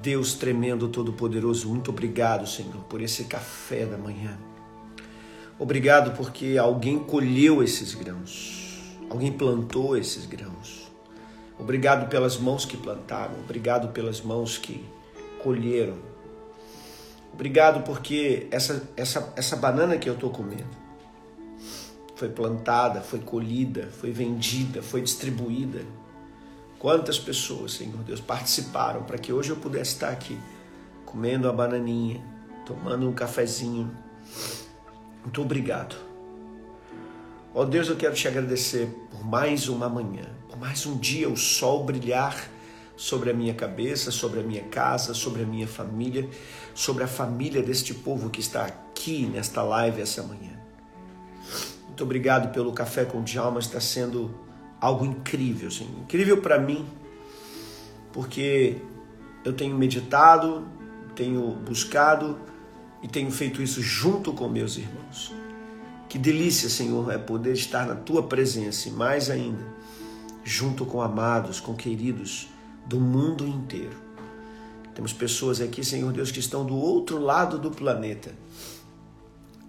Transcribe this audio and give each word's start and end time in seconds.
Deus 0.00 0.34
tremendo, 0.34 0.88
todo-poderoso, 0.88 1.68
muito 1.68 1.90
obrigado, 1.90 2.46
Senhor, 2.46 2.84
por 2.84 3.02
esse 3.02 3.24
café 3.24 3.84
da 3.84 3.98
manhã. 3.98 4.38
Obrigado 5.58 6.16
porque 6.16 6.56
alguém 6.56 7.00
colheu 7.00 7.64
esses 7.64 7.94
grãos, 7.94 8.94
alguém 9.10 9.32
plantou 9.32 9.96
esses 9.96 10.24
grãos. 10.24 10.88
Obrigado 11.58 12.08
pelas 12.08 12.38
mãos 12.38 12.64
que 12.64 12.76
plantaram, 12.76 13.34
obrigado 13.40 13.88
pelas 13.88 14.20
mãos 14.20 14.56
que 14.56 14.84
colheram. 15.42 15.96
Obrigado 17.32 17.82
porque 17.82 18.46
essa, 18.52 18.88
essa, 18.96 19.32
essa 19.34 19.56
banana 19.56 19.98
que 19.98 20.08
eu 20.08 20.14
estou 20.14 20.30
comendo 20.30 20.76
foi 22.14 22.28
plantada, 22.28 23.00
foi 23.00 23.18
colhida, 23.18 23.88
foi 24.00 24.12
vendida, 24.12 24.80
foi 24.80 25.02
distribuída 25.02 25.84
Quantas 26.78 27.18
pessoas, 27.18 27.72
Senhor 27.72 28.02
Deus, 28.04 28.20
participaram 28.20 29.02
para 29.02 29.18
que 29.18 29.32
hoje 29.32 29.50
eu 29.50 29.56
pudesse 29.56 29.94
estar 29.94 30.10
aqui 30.10 30.38
comendo 31.04 31.48
a 31.48 31.52
bananinha, 31.52 32.22
tomando 32.64 33.08
um 33.08 33.12
cafezinho. 33.12 33.90
Muito 35.24 35.42
obrigado. 35.42 35.96
Ó 37.52 37.62
oh 37.62 37.64
Deus, 37.64 37.88
eu 37.88 37.96
quero 37.96 38.14
te 38.14 38.28
agradecer 38.28 38.86
por 39.10 39.24
mais 39.24 39.68
uma 39.68 39.88
manhã, 39.88 40.26
por 40.48 40.56
mais 40.56 40.86
um 40.86 40.96
dia 40.96 41.28
o 41.28 41.36
sol 41.36 41.82
brilhar 41.82 42.48
sobre 42.96 43.30
a 43.30 43.34
minha 43.34 43.54
cabeça, 43.54 44.10
sobre 44.12 44.40
a 44.40 44.42
minha 44.42 44.62
casa, 44.64 45.14
sobre 45.14 45.42
a 45.42 45.46
minha 45.46 45.66
família, 45.66 46.28
sobre 46.74 47.02
a 47.02 47.08
família 47.08 47.62
deste 47.62 47.92
povo 47.92 48.30
que 48.30 48.40
está 48.40 48.66
aqui 48.66 49.26
nesta 49.26 49.62
live 49.62 50.00
essa 50.00 50.22
manhã. 50.22 50.60
Muito 51.86 52.04
obrigado 52.04 52.52
pelo 52.52 52.72
café 52.72 53.04
com 53.04 53.22
Djalma, 53.24 53.58
está 53.58 53.80
sendo 53.80 54.47
algo 54.80 55.04
incrível, 55.04 55.68
assim, 55.68 55.88
incrível 56.00 56.40
para 56.40 56.58
mim, 56.58 56.86
porque 58.12 58.76
eu 59.44 59.52
tenho 59.52 59.76
meditado, 59.76 60.66
tenho 61.14 61.52
buscado 61.52 62.38
e 63.02 63.08
tenho 63.08 63.30
feito 63.30 63.62
isso 63.62 63.82
junto 63.82 64.32
com 64.32 64.48
meus 64.48 64.76
irmãos. 64.76 65.32
Que 66.08 66.18
delícia, 66.18 66.68
Senhor, 66.68 67.10
é 67.12 67.18
poder 67.18 67.52
estar 67.52 67.86
na 67.86 67.94
tua 67.94 68.22
presença 68.22 68.88
e 68.88 68.92
mais 68.92 69.28
ainda, 69.28 69.66
junto 70.42 70.86
com 70.86 71.02
amados, 71.02 71.60
com 71.60 71.74
queridos 71.74 72.48
do 72.86 72.98
mundo 72.98 73.46
inteiro. 73.46 73.96
Temos 74.94 75.12
pessoas 75.12 75.60
aqui, 75.60 75.84
Senhor 75.84 76.12
Deus, 76.12 76.30
que 76.30 76.40
estão 76.40 76.64
do 76.64 76.74
outro 76.74 77.20
lado 77.20 77.58
do 77.58 77.70
planeta, 77.70 78.34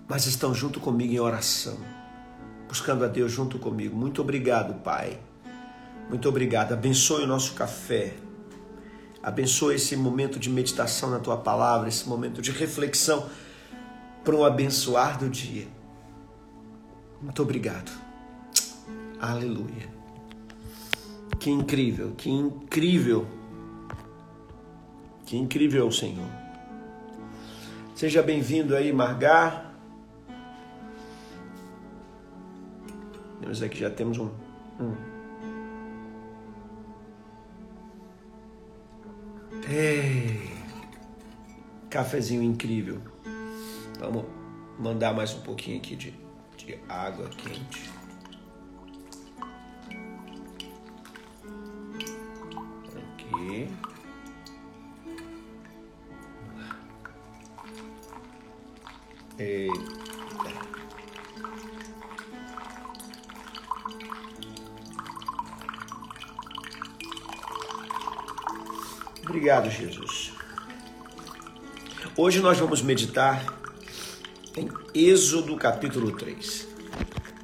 mas 0.07 0.25
estão 0.25 0.53
junto 0.53 0.79
comigo 0.79 1.13
em 1.13 1.19
oração 1.19 1.77
buscando 2.69 3.03
a 3.03 3.07
Deus 3.07 3.31
junto 3.31 3.57
comigo. 3.57 3.95
Muito 3.95 4.21
obrigado, 4.21 4.75
Pai. 4.83 5.19
Muito 6.07 6.29
obrigado. 6.29 6.71
Abençoe 6.71 7.23
o 7.23 7.27
nosso 7.27 7.55
café. 7.55 8.13
Abençoe 9.21 9.75
esse 9.75 9.97
momento 9.97 10.39
de 10.39 10.49
meditação 10.49 11.09
na 11.09 11.19
tua 11.19 11.35
palavra, 11.35 11.89
esse 11.89 12.07
momento 12.07 12.41
de 12.41 12.51
reflexão 12.51 13.27
para 14.23 14.35
um 14.35 14.45
abençoar 14.45 15.17
do 15.17 15.27
dia. 15.27 15.67
Muito 17.19 17.41
obrigado. 17.41 17.91
Aleluia. 19.19 19.89
Que 21.39 21.49
incrível, 21.49 22.13
que 22.15 22.29
incrível. 22.29 23.27
Que 25.25 25.37
incrível, 25.37 25.91
Senhor. 25.91 26.27
Seja 27.95 28.21
bem-vindo 28.21 28.75
aí, 28.75 28.93
Margar. 28.93 29.68
Nós 33.49 33.63
aqui 33.63 33.79
já 33.79 33.89
temos 33.89 34.19
um, 34.19 34.29
um. 34.79 34.95
Ei, 39.67 40.51
cafezinho 41.89 42.43
incrível. 42.43 43.01
Vamos 43.99 44.25
mandar 44.77 45.15
mais 45.15 45.33
um 45.33 45.41
pouquinho 45.41 45.79
aqui 45.79 45.95
de, 45.95 46.13
de 46.57 46.77
água 46.87 47.27
quente. 47.29 47.89
Aqui. 52.95 53.67
Eita. 59.39 60.08
Obrigado, 69.29 69.69
Jesus. 69.69 70.33
Hoje 72.17 72.39
nós 72.39 72.57
vamos 72.57 72.81
meditar 72.81 73.45
em 74.57 74.67
Êxodo 74.91 75.55
capítulo 75.55 76.17
3. 76.17 76.67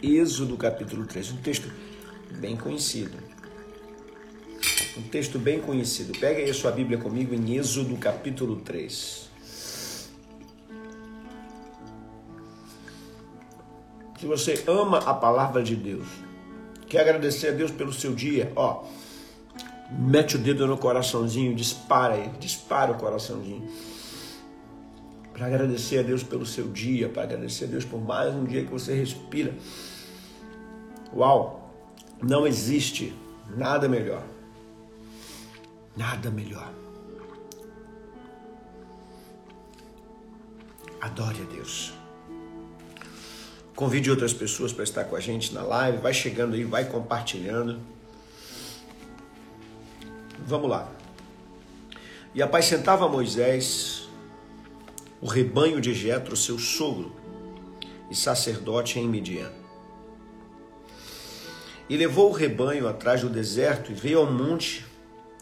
Êxodo 0.01 0.57
capítulo 0.57 1.06
3, 1.06 1.34
um 1.34 1.38
texto 1.38 1.72
bem 2.40 2.57
conhecido. 2.57 3.16
Um 4.97 5.03
texto 5.03 5.38
bem 5.38 5.62
conhecido. 5.62 6.18
Pega 6.18 6.40
aí 6.40 6.50
a 6.50 6.53
sua 6.56 6.72
Bíblia 6.72 6.97
comigo 6.97 7.35
em 7.35 7.56
Êxodo 7.56 7.95
capítulo 7.97 8.62
3. 8.62 9.29
Se 14.19 14.25
você 14.25 14.63
ama 14.66 14.97
a 14.97 15.13
palavra 15.13 15.62
de 15.62 15.75
Deus, 15.75 16.07
quer 16.88 17.01
agradecer 17.01 17.50
a 17.50 17.51
Deus 17.51 17.69
pelo 17.69 17.94
seu 17.94 18.16
dia, 18.16 18.51
ó, 18.56 18.85
mete 19.91 20.35
o 20.35 20.40
dedo 20.40 20.68
no 20.68 20.78
coraçãozinho, 20.78 21.56
dispara 21.56 22.18
ele, 22.18 22.38
dispara 22.40 22.91
o 22.91 22.96
coraçãozinho. 22.96 23.68
Para 25.34 25.47
agradecer 25.47 26.00
a 26.00 26.01
Deus 26.01 26.23
pelo 26.23 26.46
seu 26.46 26.69
dia, 26.69 27.09
para 27.09 27.23
agradecer 27.23 27.66
a 27.66 27.68
Deus 27.68 27.84
por 27.84 28.01
mais 28.01 28.34
um 28.34 28.45
dia 28.45 28.63
que 28.63 28.72
você 28.72 28.94
respira. 28.94 29.53
Uau! 31.13 31.74
Não 32.22 32.47
existe 32.47 33.13
nada 33.56 33.90
melhor. 33.90 34.24
Nada 35.95 36.29
melhor. 36.31 36.72
Adore 41.01 41.41
a 41.41 41.53
Deus. 41.53 41.94
Convide 43.75 44.09
outras 44.09 44.34
pessoas 44.34 44.72
para 44.72 44.84
estar 44.84 45.03
com 45.03 45.16
a 45.16 45.19
gente 45.19 45.53
na 45.53 45.62
live. 45.62 45.97
Vai 45.97 46.13
chegando 46.13 46.56
aí, 46.56 46.63
vai 46.63 46.85
compartilhando. 46.85 47.79
Vamos 50.45 50.69
lá. 50.69 50.88
E 52.35 52.41
apacentava 52.41 53.09
Moisés 53.09 54.07
o 55.19 55.25
rebanho 55.25 55.81
de 55.81 55.91
Jetro, 55.91 56.35
seu 56.35 56.59
sogro, 56.59 57.11
e 58.11 58.16
sacerdote 58.16 59.00
em 59.00 59.07
Midian. 59.07 59.51
E 61.89 61.97
levou 61.97 62.29
o 62.29 62.33
rebanho 62.33 62.88
atrás 62.88 63.22
do 63.22 63.29
deserto 63.29 63.91
e 63.91 63.95
veio 63.95 64.19
ao 64.19 64.31
monte 64.31 64.85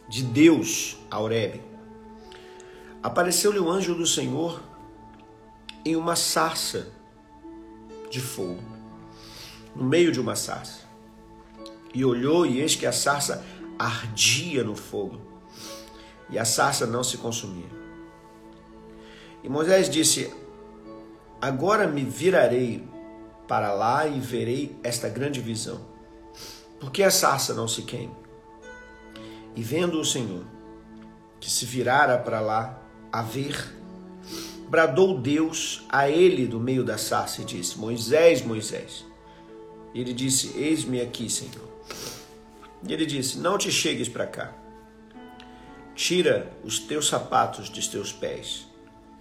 de 0.08 0.24
Deus, 0.24 0.98
Aurebe. 1.12 1.62
Apareceu-lhe 3.02 3.60
o 3.60 3.70
anjo 3.70 3.94
do 3.94 4.08
Senhor 4.08 4.62
em 5.84 5.98
uma 5.98 6.16
sarça 6.16 6.88
de 8.10 8.22
fogo, 8.22 8.64
no 9.76 9.84
meio 9.84 10.14
de 10.14 10.22
uma 10.22 10.38
sarça. 10.38 10.82
E 11.94 12.06
olhou, 12.06 12.46
e 12.46 12.62
eis 12.62 12.76
que 12.76 12.86
a 12.86 12.94
sarça 12.94 13.44
ardia 13.78 14.64
no 14.64 14.76
fogo 14.76 15.20
e 16.30 16.40
a 16.40 16.46
sarça 16.46 16.86
não 16.86 17.04
se 17.04 17.18
consumia. 17.18 17.70
E 19.44 19.50
Moisés 19.50 19.90
disse: 19.90 20.34
Agora 21.42 21.88
me 21.88 22.04
virarei 22.04 22.88
para 23.48 23.74
lá 23.74 24.08
e 24.08 24.20
verei 24.20 24.76
esta 24.84 25.10
grande 25.10 25.42
visão. 25.42 25.82
Por 26.80 26.92
que 26.92 27.04
a 27.04 27.12
sarça 27.12 27.54
não 27.54 27.68
se 27.68 27.84
queima? 27.84 28.16
E 29.56 29.62
vendo 29.62 30.00
o 30.00 30.06
Senhor 30.06 30.44
que 31.40 31.50
se 31.50 31.66
virara 31.66 32.18
para 32.18 32.40
lá 32.40 32.82
a 33.12 33.22
ver, 33.22 33.76
bradou 34.70 35.20
Deus 35.20 35.86
a 35.90 36.10
ele 36.10 36.48
do 36.48 36.60
meio 36.60 36.84
da 36.84 36.98
sarça 36.98 37.42
e 37.42 37.46
disse: 37.46 37.78
Moisés, 37.78 38.42
Moisés. 38.42 39.06
Ele 39.94 40.14
disse: 40.14 40.58
Eis-me 40.58 41.00
aqui, 41.02 41.30
Senhor. 41.30 41.70
E 42.88 42.94
ele 42.94 43.06
disse: 43.06 43.38
Não 43.38 43.58
te 43.58 43.72
chegues 43.72 44.10
para 44.10 44.28
cá. 44.28 44.54
tira 45.96 46.52
os 46.64 46.80
teus 46.80 47.08
sapatos 47.08 47.70
dos 47.70 47.88
teus 47.88 48.12
pés, 48.12 48.68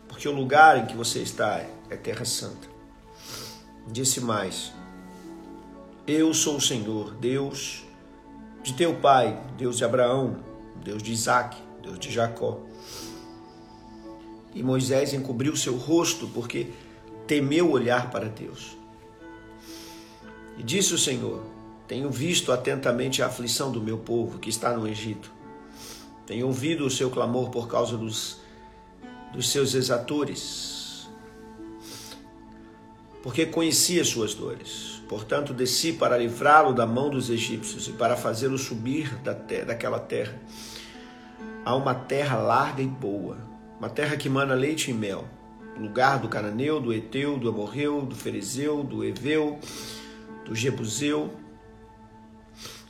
porque 0.08 0.28
o 0.28 0.32
lugar 0.32 0.78
em 0.78 0.86
que 0.86 0.96
você 0.96 1.20
está 1.20 1.64
é 1.90 1.96
terra 1.96 2.24
santa. 2.24 2.68
Disse 3.86 4.20
mais: 4.20 4.72
Eu 6.06 6.32
sou 6.32 6.56
o 6.56 6.60
Senhor, 6.60 7.14
Deus 7.14 7.84
de 8.62 8.74
teu 8.74 8.94
pai, 8.94 9.40
Deus 9.58 9.76
de 9.76 9.84
Abraão, 9.84 10.42
Deus 10.84 11.02
de 11.02 11.12
Isaac, 11.12 11.56
Deus 11.82 11.98
de 11.98 12.10
Jacó. 12.10 12.60
E 14.54 14.62
Moisés 14.62 15.12
encobriu 15.12 15.56
seu 15.56 15.76
rosto 15.76 16.28
porque 16.28 16.68
temeu 17.26 17.70
olhar 17.70 18.10
para 18.10 18.28
Deus. 18.28 18.76
E 20.58 20.62
disse 20.62 20.94
o 20.94 20.98
Senhor: 20.98 21.42
Tenho 21.86 22.10
visto 22.10 22.52
atentamente 22.52 23.22
a 23.22 23.26
aflição 23.26 23.70
do 23.70 23.80
meu 23.80 23.98
povo 23.98 24.38
que 24.38 24.48
está 24.48 24.76
no 24.76 24.86
Egito. 24.86 25.32
Tenho 26.26 26.46
ouvido 26.46 26.86
o 26.86 26.90
seu 26.90 27.10
clamor 27.10 27.50
por 27.50 27.68
causa 27.68 27.96
dos, 27.96 28.38
dos 29.32 29.50
seus 29.50 29.74
exatores, 29.74 31.08
porque 33.22 33.44
conheci 33.46 34.00
as 34.00 34.08
suas 34.08 34.34
dores. 34.34 35.02
Portanto, 35.08 35.52
desci 35.52 35.92
para 35.92 36.16
livrá-lo 36.16 36.72
da 36.72 36.86
mão 36.86 37.10
dos 37.10 37.28
egípcios 37.28 37.88
e 37.88 37.92
para 37.92 38.16
fazê-lo 38.16 38.56
subir 38.56 39.14
da 39.16 39.32
daquela 39.32 39.98
terra 39.98 40.40
a 41.64 41.74
uma 41.74 41.94
terra 41.94 42.36
larga 42.36 42.82
e 42.82 42.86
boa, 42.86 43.36
uma 43.78 43.88
terra 43.88 44.16
que 44.16 44.28
mana 44.28 44.54
leite 44.54 44.90
e 44.90 44.94
mel, 44.94 45.24
lugar 45.78 46.18
do 46.18 46.28
cananeu, 46.28 46.80
do 46.80 46.92
eteu, 46.92 47.38
do 47.38 47.48
amorreu, 47.48 48.02
do 48.02 48.14
ferezeu, 48.14 48.82
do 48.82 49.04
eveu, 49.04 49.58
do 50.44 50.54
jebuseu. 50.54 51.30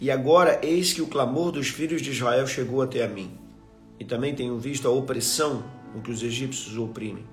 E 0.03 0.11
agora 0.11 0.59
eis 0.63 0.93
que 0.93 1.01
o 1.01 1.07
clamor 1.07 1.51
dos 1.51 1.69
filhos 1.69 2.03
de 2.03 2.11
Israel 2.11 2.47
chegou 2.47 2.83
até 2.83 3.03
a 3.03 3.09
mim, 3.09 3.31
e 3.99 4.05
também 4.05 4.35
tenho 4.35 4.59
visto 4.59 4.87
a 4.87 4.91
opressão 4.91 5.65
com 5.93 6.03
que 6.03 6.11
os 6.11 6.23
egípcios 6.23 6.77
oprimem. 6.77 7.25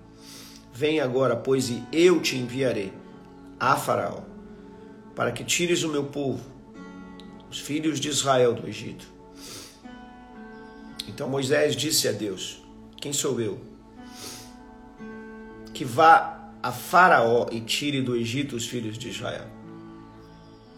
Vem 0.71 1.00
agora, 1.00 1.36
pois, 1.36 1.69
e 1.69 1.83
eu 1.92 2.21
te 2.21 2.38
enviarei 2.38 2.94
a 3.60 3.75
Faraó, 3.75 4.21
para 5.16 5.31
que 5.31 5.44
tires 5.44 5.83
o 5.83 5.89
meu 5.89 6.06
povo, 6.06 6.44
os 7.50 7.60
filhos 7.60 8.00
de 8.00 8.07
Israel, 8.07 8.54
do 8.54 8.68
Egito 8.68 9.19
então 11.10 11.27
Moisés 11.27 11.75
disse 11.75 12.07
a 12.07 12.12
Deus: 12.12 12.62
Quem 12.95 13.12
sou 13.12 13.42
eu? 13.42 13.60
Que 15.74 15.83
vá 15.83 16.51
a 16.62 16.71
Faraó 16.71 17.48
e 17.51 17.60
tire 17.60 18.01
do 18.01 18.16
Egito 18.16 18.56
os 18.56 18.68
filhos 18.68 18.98
de 18.98 19.10
Israel. 19.10 19.58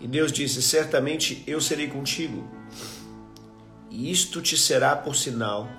E 0.01 0.07
Deus 0.07 0.31
disse: 0.31 0.61
Certamente 0.61 1.43
eu 1.45 1.61
serei 1.61 1.87
contigo, 1.87 2.43
e 3.89 4.11
isto 4.11 4.41
te 4.41 4.57
será 4.57 4.95
por 4.95 5.15
sinal 5.15 5.69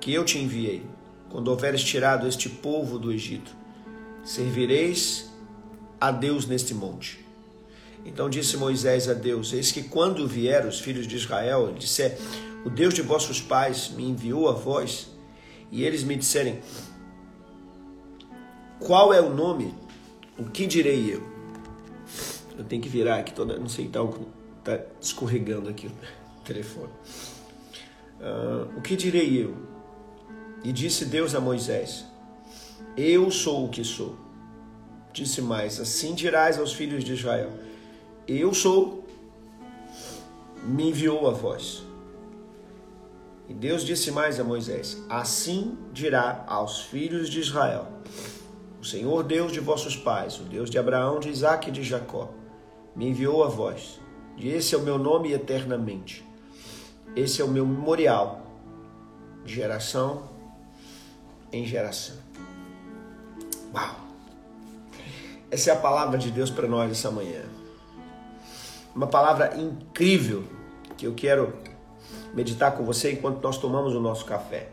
que 0.00 0.12
eu 0.12 0.24
te 0.24 0.38
enviei, 0.38 0.86
quando 1.28 1.48
houveres 1.48 1.84
tirado 1.84 2.26
este 2.26 2.48
povo 2.48 2.98
do 2.98 3.12
Egito. 3.12 3.54
Servireis 4.24 5.30
a 6.00 6.10
Deus 6.10 6.46
neste 6.46 6.72
monte. 6.72 7.24
Então 8.04 8.30
disse 8.30 8.56
Moisés 8.56 9.08
a 9.08 9.14
Deus: 9.14 9.52
Eis 9.52 9.70
que 9.70 9.82
quando 9.82 10.26
vier 10.26 10.66
os 10.66 10.80
filhos 10.80 11.06
de 11.06 11.16
Israel, 11.16 11.74
disser: 11.78 12.18
o 12.64 12.68
Deus 12.68 12.92
de 12.92 13.00
vossos 13.00 13.40
pais 13.40 13.90
me 13.90 14.04
enviou 14.04 14.48
a 14.48 14.52
vós, 14.52 15.08
e 15.70 15.82
eles 15.82 16.02
me 16.02 16.16
disserem: 16.16 16.60
Qual 18.78 19.14
é 19.14 19.20
o 19.20 19.34
nome? 19.34 19.74
O 20.38 20.44
que 20.44 20.66
direi 20.66 21.14
eu? 21.14 21.39
Eu 22.60 22.66
tenho 22.66 22.82
que 22.82 22.90
virar 22.90 23.16
aqui, 23.16 23.32
toda, 23.32 23.58
não 23.58 23.70
sei, 23.70 23.88
tá, 23.88 24.00
tá 24.62 24.78
escorregando 25.00 25.70
aqui 25.70 25.86
o 25.86 26.44
telefone. 26.44 26.92
Uh, 28.20 28.76
o 28.76 28.82
que 28.82 28.94
direi 28.96 29.42
eu? 29.42 29.56
E 30.62 30.70
disse 30.70 31.06
Deus 31.06 31.34
a 31.34 31.40
Moisés: 31.40 32.04
Eu 32.98 33.30
sou 33.30 33.64
o 33.64 33.68
que 33.70 33.82
sou. 33.82 34.14
Disse 35.10 35.40
mais: 35.40 35.80
Assim 35.80 36.14
dirás 36.14 36.58
aos 36.58 36.74
filhos 36.74 37.02
de 37.02 37.14
Israel: 37.14 37.50
Eu 38.28 38.52
sou, 38.52 39.06
me 40.62 40.90
enviou 40.90 41.28
a 41.28 41.30
vós. 41.30 41.82
E 43.48 43.54
Deus 43.54 43.86
disse 43.86 44.10
mais 44.10 44.38
a 44.38 44.44
Moisés: 44.44 45.02
Assim 45.08 45.78
dirá 45.94 46.44
aos 46.46 46.82
filhos 46.82 47.30
de 47.30 47.40
Israel: 47.40 47.88
O 48.78 48.84
Senhor 48.84 49.22
Deus 49.24 49.50
de 49.50 49.60
vossos 49.60 49.96
pais, 49.96 50.38
o 50.38 50.42
Deus 50.42 50.68
de 50.68 50.78
Abraão, 50.78 51.18
de 51.18 51.30
Isaque 51.30 51.70
e 51.70 51.72
de 51.72 51.82
Jacó, 51.82 52.34
me 52.94 53.08
enviou 53.08 53.44
a 53.44 53.48
vós. 53.48 54.00
E 54.36 54.48
esse 54.48 54.74
é 54.74 54.78
o 54.78 54.82
meu 54.82 54.98
nome 54.98 55.32
eternamente. 55.32 56.24
Esse 57.14 57.42
é 57.42 57.44
o 57.44 57.48
meu 57.48 57.66
memorial, 57.66 58.40
de 59.44 59.54
geração 59.54 60.28
em 61.52 61.64
geração. 61.64 62.16
Uau! 63.74 63.96
Essa 65.50 65.70
é 65.70 65.72
a 65.72 65.76
palavra 65.76 66.16
de 66.16 66.30
Deus 66.30 66.50
para 66.50 66.68
nós 66.68 66.90
essa 66.90 67.10
manhã. 67.10 67.42
Uma 68.94 69.06
palavra 69.06 69.56
incrível 69.56 70.44
que 70.96 71.06
eu 71.06 71.14
quero 71.14 71.52
meditar 72.32 72.76
com 72.76 72.84
você 72.84 73.12
enquanto 73.12 73.42
nós 73.42 73.58
tomamos 73.58 73.94
o 73.94 74.00
nosso 74.00 74.24
café. 74.24 74.68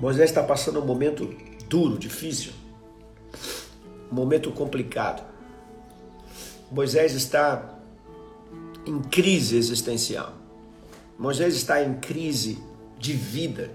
Moisés 0.00 0.30
está 0.30 0.42
passando 0.42 0.80
um 0.80 0.86
momento 0.86 1.26
duro, 1.68 1.98
difícil, 1.98 2.52
momento 4.10 4.50
complicado. 4.52 5.22
Moisés 6.70 7.14
está 7.14 7.78
em 8.86 9.00
crise 9.00 9.56
existencial. 9.56 10.34
Moisés 11.18 11.54
está 11.54 11.82
em 11.82 11.94
crise 11.94 12.58
de 12.98 13.12
vida. 13.12 13.70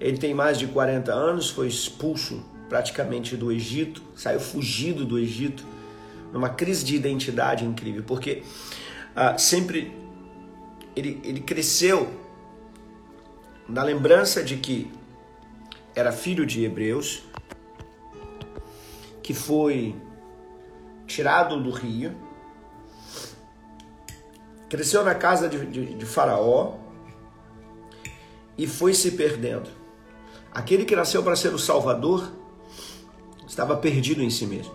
Ele 0.00 0.18
tem 0.18 0.34
mais 0.34 0.58
de 0.58 0.66
40 0.66 1.12
anos, 1.12 1.50
foi 1.50 1.66
expulso 1.66 2.44
praticamente 2.68 3.36
do 3.36 3.50
Egito, 3.50 4.02
saiu 4.14 4.40
fugido 4.40 5.04
do 5.04 5.18
Egito 5.18 5.64
numa 6.32 6.48
crise 6.48 6.84
de 6.84 6.94
identidade 6.94 7.64
incrível, 7.64 8.02
porque 8.04 8.42
ah, 9.14 9.38
sempre 9.38 9.96
ele, 10.94 11.20
ele 11.24 11.40
cresceu 11.40 12.10
na 13.68 13.82
lembrança 13.82 14.42
de 14.42 14.56
que 14.56 14.90
era 15.94 16.12
filho 16.12 16.44
de 16.44 16.64
hebreus, 16.64 17.22
que 19.26 19.34
foi 19.34 19.92
tirado 21.04 21.60
do 21.60 21.70
rio, 21.70 22.14
cresceu 24.68 25.02
na 25.02 25.16
casa 25.16 25.48
de, 25.48 25.66
de, 25.66 25.94
de 25.96 26.06
Faraó 26.06 26.74
e 28.56 28.68
foi 28.68 28.94
se 28.94 29.10
perdendo. 29.10 29.68
Aquele 30.52 30.84
que 30.84 30.94
nasceu 30.94 31.24
para 31.24 31.34
ser 31.34 31.52
o 31.52 31.58
Salvador 31.58 32.30
estava 33.48 33.76
perdido 33.76 34.22
em 34.22 34.30
si 34.30 34.46
mesmo. 34.46 34.72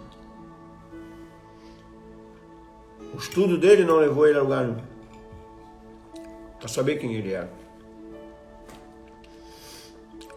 O 3.14 3.20
estudo 3.20 3.58
dele 3.58 3.86
não 3.86 4.00
levou 4.00 4.28
ele 4.28 4.38
a 4.38 4.42
lugar 4.42 4.66
nenhum. 4.66 4.84
Para 6.60 6.68
saber 6.68 6.98
quem 6.98 7.14
ele 7.14 7.32
era. 7.32 7.54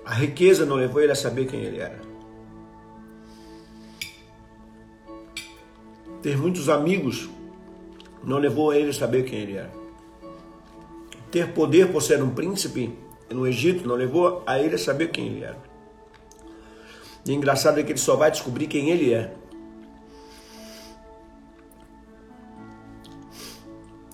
A 0.04 0.14
riqueza 0.14 0.64
não 0.64 0.76
levou 0.76 1.02
ele 1.02 1.10
a 1.10 1.16
saber 1.16 1.46
quem 1.46 1.62
ele 1.62 1.80
era. 1.80 2.03
Ter 6.24 6.38
muitos 6.38 6.70
amigos 6.70 7.28
não 8.22 8.38
levou 8.38 8.72
ele 8.72 8.88
a 8.88 8.94
saber 8.94 9.24
quem 9.24 9.40
ele 9.40 9.58
era. 9.58 9.70
Ter 11.30 11.52
poder 11.52 11.92
por 11.92 12.00
ser 12.00 12.22
um 12.22 12.30
príncipe 12.30 12.98
no 13.28 13.46
Egito 13.46 13.86
não 13.86 13.94
levou 13.94 14.42
a 14.46 14.58
ele 14.58 14.76
a 14.76 14.78
saber 14.78 15.08
quem 15.08 15.26
ele 15.26 15.44
era. 15.44 15.62
E 17.26 17.30
engraçado 17.34 17.78
é 17.78 17.82
que 17.82 17.92
ele 17.92 17.98
só 17.98 18.16
vai 18.16 18.30
descobrir 18.30 18.68
quem 18.68 18.88
ele 18.88 19.12
é 19.12 19.34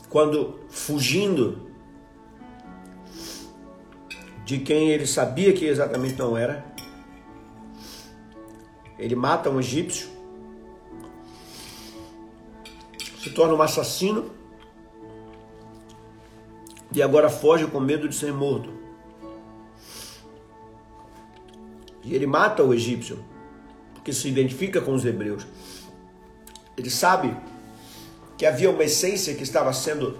quando 0.08 0.58
fugindo 0.68 1.70
de 4.44 4.58
quem 4.58 4.90
ele 4.90 5.06
sabia 5.06 5.52
que 5.52 5.64
exatamente 5.64 6.18
não 6.18 6.36
era, 6.36 6.64
ele 8.98 9.14
mata 9.14 9.48
um 9.48 9.60
egípcio, 9.60 10.18
se 13.30 13.34
torna 13.37 13.54
um 13.54 13.62
assassino 13.62 14.28
e 16.92 17.00
agora 17.00 17.30
foge 17.30 17.64
com 17.68 17.78
medo 17.78 18.08
de 18.08 18.14
ser 18.16 18.32
morto. 18.32 18.68
E 22.02 22.12
ele 22.12 22.26
mata 22.26 22.64
o 22.64 22.75
egípcio 22.75 23.25
porque 23.94 24.12
se 24.12 24.28
identifica 24.28 24.80
com 24.80 24.92
os 24.92 25.04
hebreus. 25.04 25.46
Ele 26.76 26.90
sabe 26.90 27.37
que 28.37 28.44
havia 28.44 28.68
uma 28.68 28.82
essência 28.82 29.34
que 29.34 29.44
estava 29.44 29.72
sendo 29.72 30.18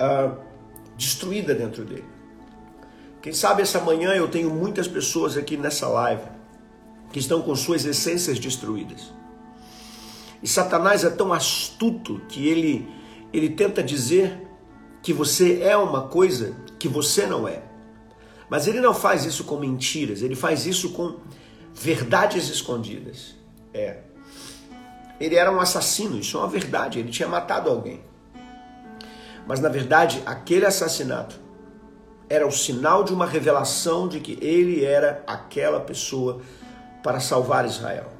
uh, 0.00 0.36
destruída 0.96 1.54
dentro 1.54 1.84
dele. 1.84 2.04
Quem 3.22 3.32
sabe 3.32 3.62
essa 3.62 3.78
manhã 3.78 4.14
eu 4.14 4.26
tenho 4.28 4.50
muitas 4.50 4.88
pessoas 4.88 5.36
aqui 5.36 5.56
nessa 5.56 5.86
live 5.86 6.24
que 7.12 7.20
estão 7.20 7.40
com 7.40 7.54
suas 7.54 7.84
essências 7.84 8.40
destruídas. 8.40 9.12
E 10.44 10.48
Satanás 10.48 11.02
é 11.04 11.08
tão 11.08 11.32
astuto 11.32 12.20
que 12.28 12.46
ele, 12.46 12.86
ele 13.32 13.48
tenta 13.48 13.82
dizer 13.82 14.46
que 15.02 15.10
você 15.10 15.62
é 15.62 15.74
uma 15.74 16.02
coisa 16.02 16.54
que 16.78 16.86
você 16.86 17.26
não 17.26 17.48
é. 17.48 17.62
Mas 18.50 18.68
ele 18.68 18.78
não 18.78 18.92
faz 18.92 19.24
isso 19.24 19.44
com 19.44 19.56
mentiras, 19.56 20.20
ele 20.20 20.34
faz 20.34 20.66
isso 20.66 20.90
com 20.90 21.16
verdades 21.72 22.50
escondidas. 22.50 23.34
É. 23.72 24.00
Ele 25.18 25.34
era 25.34 25.50
um 25.50 25.58
assassino, 25.60 26.18
isso 26.18 26.36
é 26.36 26.40
uma 26.40 26.48
verdade, 26.48 26.98
ele 26.98 27.10
tinha 27.10 27.26
matado 27.26 27.70
alguém. 27.70 28.02
Mas 29.46 29.60
na 29.60 29.70
verdade, 29.70 30.22
aquele 30.26 30.66
assassinato 30.66 31.40
era 32.28 32.46
o 32.46 32.52
sinal 32.52 33.02
de 33.02 33.14
uma 33.14 33.24
revelação 33.24 34.06
de 34.06 34.20
que 34.20 34.38
ele 34.44 34.84
era 34.84 35.24
aquela 35.26 35.80
pessoa 35.80 36.42
para 37.02 37.18
salvar 37.18 37.64
Israel. 37.64 38.13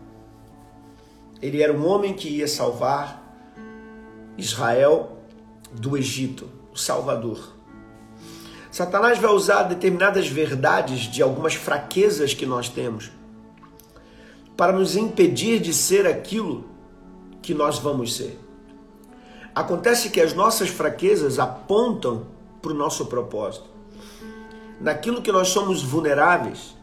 Ele 1.45 1.63
era 1.63 1.75
um 1.75 1.87
homem 1.87 2.15
que 2.15 2.27
ia 2.27 2.49
salvar 2.49 3.23
Israel 4.39 5.19
do 5.71 5.95
Egito, 5.95 6.49
o 6.73 6.79
Salvador. 6.79 7.53
Satanás 8.71 9.19
vai 9.19 9.31
usar 9.31 9.65
determinadas 9.65 10.27
verdades 10.27 11.01
de 11.01 11.23
algumas 11.23 11.53
fraquezas 11.53 12.33
que 12.33 12.47
nós 12.47 12.71
temos 12.71 13.13
para 14.57 14.73
nos 14.73 14.97
impedir 14.97 15.61
de 15.61 15.75
ser 15.75 16.07
aquilo 16.07 16.65
que 17.43 17.53
nós 17.53 17.79
vamos 17.79 18.17
ser. 18.17 18.41
Acontece 19.55 20.09
que 20.09 20.23
as 20.23 20.33
nossas 20.33 20.71
fraquezas 20.71 21.39
apontam 21.39 22.27
para 22.63 22.73
o 22.73 22.75
nosso 22.75 23.05
propósito. 23.05 23.69
Naquilo 24.81 25.21
que 25.21 25.31
nós 25.31 25.49
somos 25.49 25.83
vulneráveis, 25.83 26.75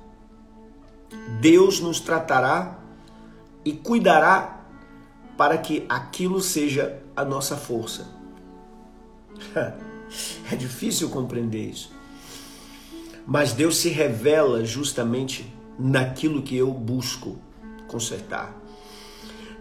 Deus 1.41 1.79
nos 1.79 1.99
tratará 1.99 2.77
e 3.63 3.73
cuidará 3.73 4.65
para 5.37 5.57
que 5.57 5.85
aquilo 5.87 6.41
seja 6.41 7.01
a 7.15 7.23
nossa 7.23 7.57
força. 7.57 8.07
É 10.51 10.57
difícil 10.57 11.09
compreender 11.09 11.69
isso. 11.69 11.89
Mas 13.25 13.53
Deus 13.53 13.77
se 13.77 13.87
revela 13.87 14.65
justamente 14.65 15.45
naquilo 15.79 16.41
que 16.41 16.57
eu 16.57 16.69
busco 16.69 17.39
consertar. 17.87 18.53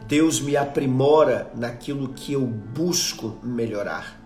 Deus 0.09 0.41
me 0.41 0.57
aprimora 0.57 1.53
naquilo 1.55 2.09
que 2.09 2.33
eu 2.33 2.45
busco 2.45 3.39
melhorar. 3.45 4.21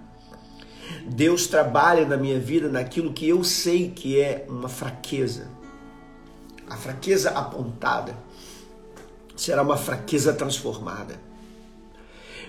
Deus 1.07 1.47
trabalha 1.47 2.07
na 2.07 2.17
minha 2.17 2.41
vida 2.41 2.69
naquilo 2.69 3.13
que 3.13 3.29
eu 3.29 3.45
sei 3.45 3.91
que 3.91 4.19
é 4.19 4.47
uma 4.49 4.69
fraqueza. 4.69 5.51
A 6.69 6.77
fraqueza 6.77 7.31
apontada 7.31 8.17
será 9.37 9.63
uma 9.63 9.77
fraqueza 9.77 10.33
transformada. 10.33 11.19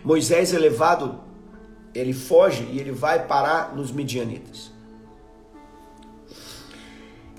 Moisés 0.04 0.54
é 0.54 0.60
levado, 0.60 1.20
ele 1.94 2.14
foge 2.14 2.64
e 2.72 2.80
ele 2.80 2.92
vai 2.92 3.26
parar 3.26 3.76
nos 3.76 3.92
midianitas. 3.92 4.72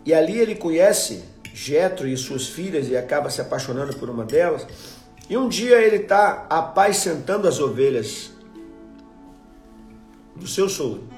E 0.04 0.14
ali 0.14 0.38
ele 0.38 0.54
conhece 0.54 1.24
Jetro 1.52 2.06
e 2.06 2.16
suas 2.16 2.48
filhas 2.48 2.88
e 2.88 2.96
acaba 2.96 3.30
se 3.30 3.40
apaixonando 3.40 3.96
por 3.96 4.10
uma 4.10 4.24
delas. 4.24 4.66
E 5.28 5.36
um 5.36 5.48
dia 5.48 5.80
ele 5.80 5.96
está 5.96 6.46
apacentando 6.50 7.48
as 7.48 7.58
ovelhas 7.58 8.30
do 10.36 10.46
seu 10.46 10.68
sogro. 10.68 11.08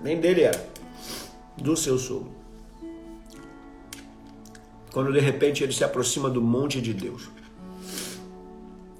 Nem 0.00 0.20
dele 0.20 0.42
era, 0.42 0.66
do 1.56 1.76
seu 1.76 1.96
sogro. 1.98 2.31
Quando 4.92 5.12
de 5.12 5.20
repente 5.20 5.64
ele 5.64 5.72
se 5.72 5.82
aproxima 5.82 6.28
do 6.28 6.40
monte 6.40 6.80
de 6.80 6.92
Deus. 6.92 7.30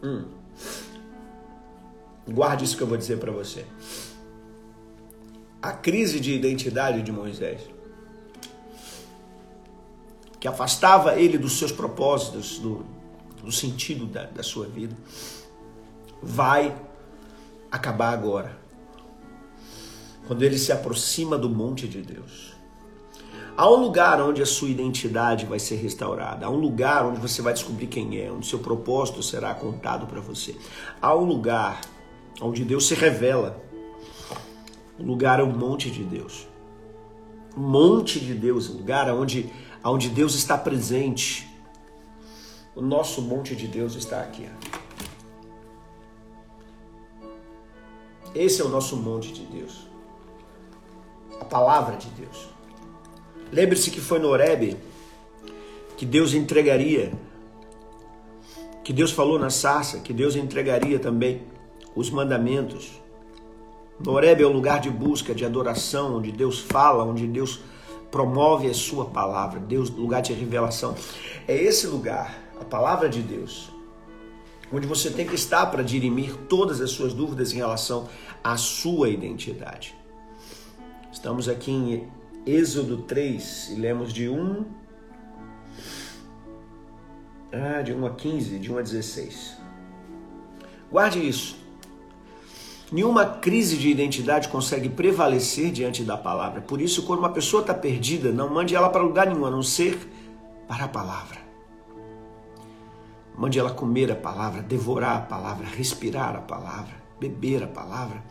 Hum. 0.03 0.25
Guarde 2.27 2.65
isso 2.65 2.77
que 2.77 2.83
eu 2.83 2.87
vou 2.87 2.97
dizer 2.97 3.19
para 3.19 3.31
você. 3.31 3.67
A 5.61 5.73
crise 5.73 6.19
de 6.19 6.33
identidade 6.33 7.03
de 7.03 7.13
Moisés, 7.13 7.61
que 10.41 10.49
afastava 10.49 11.17
ele 11.21 11.37
dos 11.39 11.59
seus 11.59 11.71
propósitos, 11.71 12.59
do, 12.59 12.85
no 13.45 13.53
sentido 13.53 14.07
da, 14.07 14.25
da 14.25 14.43
sua 14.43 14.67
vida, 14.67 14.97
vai 16.23 16.75
acabar 17.71 18.13
agora. 18.13 18.59
Quando 20.27 20.43
ele 20.43 20.59
se 20.59 20.73
aproxima 20.73 21.37
do 21.37 21.51
monte 21.51 21.87
de 21.87 22.01
Deus. 22.01 22.53
Há 23.55 23.71
um 23.71 23.77
lugar 23.77 24.21
onde 24.21 24.41
a 24.41 24.47
sua 24.47 24.71
identidade 24.71 25.45
vai 25.45 25.59
ser 25.59 25.77
restaurada. 25.77 26.47
Há 26.47 26.51
um 26.51 26.57
lugar 26.57 27.05
onde 27.05 27.21
você 27.21 27.43
vai 27.43 27.53
descobrir 27.53 27.87
quem 27.87 28.19
é, 28.19 28.31
onde 28.33 28.47
seu 28.47 28.59
propósito 28.59 29.23
será 29.23 29.55
contado 29.55 30.07
para 30.07 30.21
você. 30.21 30.57
Há 31.01 31.15
um 31.15 31.25
lugar 31.25 31.83
onde 32.41 32.65
Deus 32.65 32.87
se 32.87 32.95
revela. 32.95 33.63
O 34.99 35.05
lugar 35.05 35.39
é 35.39 35.43
o 35.43 35.53
monte 35.53 35.91
de 35.91 36.03
Deus. 36.03 36.49
O 37.55 37.61
monte 37.61 38.19
de 38.19 38.33
Deus, 38.33 38.71
o 38.71 38.79
lugar 38.79 39.11
onde, 39.11 39.53
onde 39.85 40.09
Deus 40.09 40.35
está 40.35 40.57
presente. 40.57 41.47
O 42.75 42.81
nosso 42.81 43.21
monte 43.21 43.55
de 43.55 43.69
Deus 43.69 43.95
está 43.95 44.23
aqui. 44.23 44.49
Esse 48.35 48.63
é 48.63 48.65
o 48.65 48.69
nosso 48.69 48.97
monte 48.97 49.31
de 49.31 49.45
Deus. 49.45 49.87
A 51.39 51.45
palavra 51.45 51.97
de 51.97 52.09
Deus. 52.09 52.49
Lembre-se 53.53 53.91
que 53.91 54.01
foi 54.01 54.19
no 54.19 54.29
Horebe 54.29 54.79
que 55.99 56.07
Deus 56.07 56.33
entregaria, 56.33 57.13
que 58.83 58.95
Deus 58.95 59.13
falou 59.13 59.39
na 59.39 59.51
sarça, 59.51 59.99
que 59.99 60.13
Deus 60.13 60.35
entregaria 60.35 60.99
também 60.99 61.43
os 61.95 62.09
mandamentos. 62.09 62.91
No 64.01 64.13
Horebe 64.13 64.43
é 64.43 64.47
o 64.47 64.51
lugar 64.51 64.81
de 64.81 64.89
busca, 64.89 65.35
de 65.35 65.45
adoração, 65.45 66.17
onde 66.17 66.33
Deus 66.33 66.61
fala, 66.61 67.05
onde 67.05 67.27
Deus 67.27 67.61
promove 68.11 68.69
a 68.69 68.75
sua 68.75 69.05
palavra, 69.05 69.61
Deus, 69.61 69.91
lugar 69.91 70.23
de 70.23 70.33
revelação. 70.33 70.95
É 71.47 71.55
esse 71.55 71.87
lugar 71.87 72.35
a 72.59 72.65
palavra 72.65 73.07
de 73.07 73.21
Deus, 73.21 73.71
onde 74.73 74.87
você 74.87 75.11
tem 75.11 75.27
que 75.27 75.35
estar 75.35 75.67
para 75.67 75.83
dirimir 75.83 76.35
todas 76.49 76.81
as 76.81 76.91
suas 76.91 77.13
dúvidas 77.13 77.53
em 77.53 77.57
relação 77.57 78.09
à 78.43 78.57
sua 78.57 79.11
identidade. 79.11 79.95
Estamos 81.13 81.51
aqui 81.51 81.71
em 81.71 82.09
Êxodo 82.47 82.99
3 82.99 83.71
e 83.71 83.75
lemos 83.77 84.13
de 84.13 84.29
1 84.29 84.65
ah, 87.53 87.83
de 87.83 87.93
1 87.93 88.07
a 88.07 88.11
15, 88.11 88.59
de 88.59 88.73
1 88.73 88.79
a 88.79 88.83
16. 88.83 89.57
Guarde 90.91 91.27
isso. 91.27 91.57
Nenhuma 92.91 93.25
crise 93.27 93.77
de 93.77 93.89
identidade 93.89 94.49
consegue 94.49 94.89
prevalecer 94.89 95.71
diante 95.71 96.03
da 96.03 96.17
palavra. 96.17 96.61
Por 96.61 96.81
isso, 96.81 97.05
quando 97.05 97.21
uma 97.21 97.31
pessoa 97.31 97.61
está 97.61 97.73
perdida, 97.73 98.33
não 98.33 98.49
mande 98.49 98.75
ela 98.75 98.91
para 98.91 99.03
lugar 99.03 99.27
nenhum, 99.27 99.47
a 99.47 99.51
não 99.51 99.63
ser 99.63 99.99
para 100.67 100.85
a 100.85 100.89
palavra. 100.89 101.39
Mande 103.37 103.59
ela 103.59 103.71
comer 103.71 104.11
a 104.11 104.17
palavra, 104.17 104.63
devorar 104.63 105.17
a 105.17 105.21
palavra, 105.21 105.67
respirar 105.67 106.37
a 106.37 106.41
palavra, 106.41 106.95
beber 107.19 107.63
a 107.63 107.67
palavra. 107.67 108.23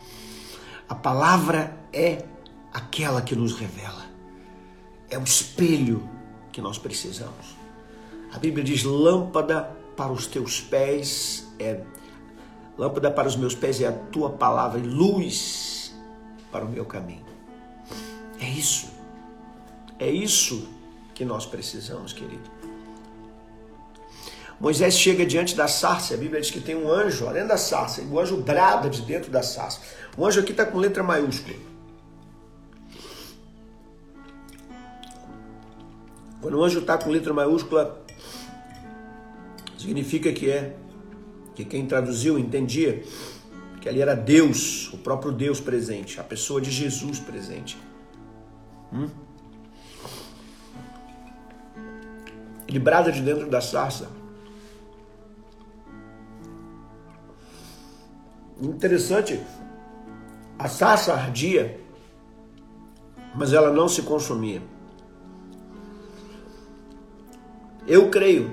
A 0.87 0.93
palavra 0.93 1.77
é 1.91 2.23
aquela 2.73 3.21
que 3.21 3.35
nos 3.35 3.53
revela. 3.53 4.05
É 5.09 5.17
o 5.17 5.23
espelho 5.23 6.07
que 6.51 6.61
nós 6.61 6.77
precisamos. 6.77 7.55
A 8.33 8.39
Bíblia 8.39 8.63
diz: 8.63 8.83
lâmpada 8.83 9.75
para 9.95 10.11
os 10.11 10.25
teus 10.27 10.61
pés 10.61 11.47
é 11.59 11.81
lâmpada 12.77 13.11
para 13.11 13.27
os 13.27 13.35
meus 13.35 13.53
pés 13.53 13.81
é 13.81 13.87
a 13.87 13.91
tua 13.91 14.31
palavra 14.31 14.79
e 14.79 14.83
luz 14.83 15.93
para 16.51 16.65
o 16.65 16.69
meu 16.69 16.85
caminho. 16.85 17.25
É 18.39 18.49
isso. 18.49 18.89
É 19.99 20.09
isso 20.09 20.67
que 21.13 21.23
nós 21.23 21.45
precisamos, 21.45 22.13
querido. 22.13 22.49
Moisés 24.59 24.97
chega 24.97 25.25
diante 25.25 25.55
da 25.55 25.67
sarça, 25.67 26.13
a 26.13 26.17
Bíblia 26.17 26.39
diz 26.39 26.51
que 26.51 26.59
tem 26.59 26.75
um 26.75 26.89
anjo 26.89 27.27
além 27.27 27.45
da 27.47 27.57
sarça, 27.57 28.01
o 28.03 28.19
anjo 28.19 28.37
brada 28.37 28.89
de 28.89 29.01
dentro 29.01 29.31
da 29.31 29.41
sarça. 29.41 29.81
O 30.15 30.25
anjo 30.25 30.39
aqui 30.39 30.51
está 30.51 30.65
com 30.65 30.77
letra 30.77 31.03
maiúscula. 31.03 31.70
Quando 36.41 36.57
o 36.57 36.63
anjo 36.63 36.79
está 36.79 36.97
com 36.97 37.09
letra 37.09 37.33
maiúscula, 37.33 38.03
significa 39.77 40.33
que 40.33 40.49
é 40.49 40.75
que 41.53 41.63
quem 41.63 41.85
traduziu 41.85 42.39
entendia 42.39 43.03
que 43.81 43.89
ali 43.89 44.01
era 44.01 44.15
Deus, 44.15 44.91
o 44.93 44.97
próprio 44.97 45.31
Deus 45.31 45.59
presente, 45.59 46.19
a 46.19 46.23
pessoa 46.23 46.61
de 46.61 46.69
Jesus 46.69 47.19
presente. 47.19 47.77
Hum? 48.93 49.09
Ele 52.67 52.79
brada 52.79 53.11
de 53.11 53.21
dentro 53.21 53.49
da 53.49 53.59
sarça. 53.59 54.09
Interessante, 58.61 59.41
a 60.57 60.67
sarça 60.67 61.13
ardia, 61.13 61.79
mas 63.35 63.51
ela 63.51 63.71
não 63.71 63.89
se 63.89 64.03
consumia. 64.03 64.61
Eu 67.91 68.07
creio 68.07 68.49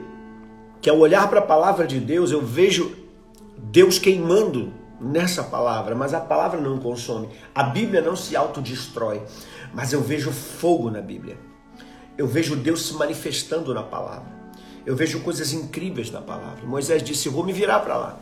que 0.82 0.90
ao 0.90 0.98
olhar 0.98 1.30
para 1.30 1.38
a 1.38 1.42
palavra 1.42 1.86
de 1.86 2.00
Deus, 2.00 2.32
eu 2.32 2.44
vejo 2.44 2.96
Deus 3.56 3.96
queimando 3.96 4.72
nessa 5.00 5.44
palavra, 5.44 5.94
mas 5.94 6.12
a 6.12 6.18
palavra 6.18 6.60
não 6.60 6.80
consome. 6.80 7.28
A 7.54 7.62
Bíblia 7.62 8.02
não 8.02 8.16
se 8.16 8.34
autodestrói, 8.34 9.22
mas 9.72 9.92
eu 9.92 10.00
vejo 10.00 10.32
fogo 10.32 10.90
na 10.90 11.00
Bíblia. 11.00 11.38
Eu 12.18 12.26
vejo 12.26 12.56
Deus 12.56 12.84
se 12.84 12.94
manifestando 12.94 13.72
na 13.72 13.84
palavra. 13.84 14.26
Eu 14.84 14.96
vejo 14.96 15.20
coisas 15.20 15.52
incríveis 15.52 16.10
na 16.10 16.20
palavra. 16.20 16.66
Moisés 16.66 17.00
disse: 17.00 17.28
Eu 17.28 17.32
vou 17.32 17.44
me 17.44 17.52
virar 17.52 17.78
para 17.78 17.96
lá. 17.96 18.18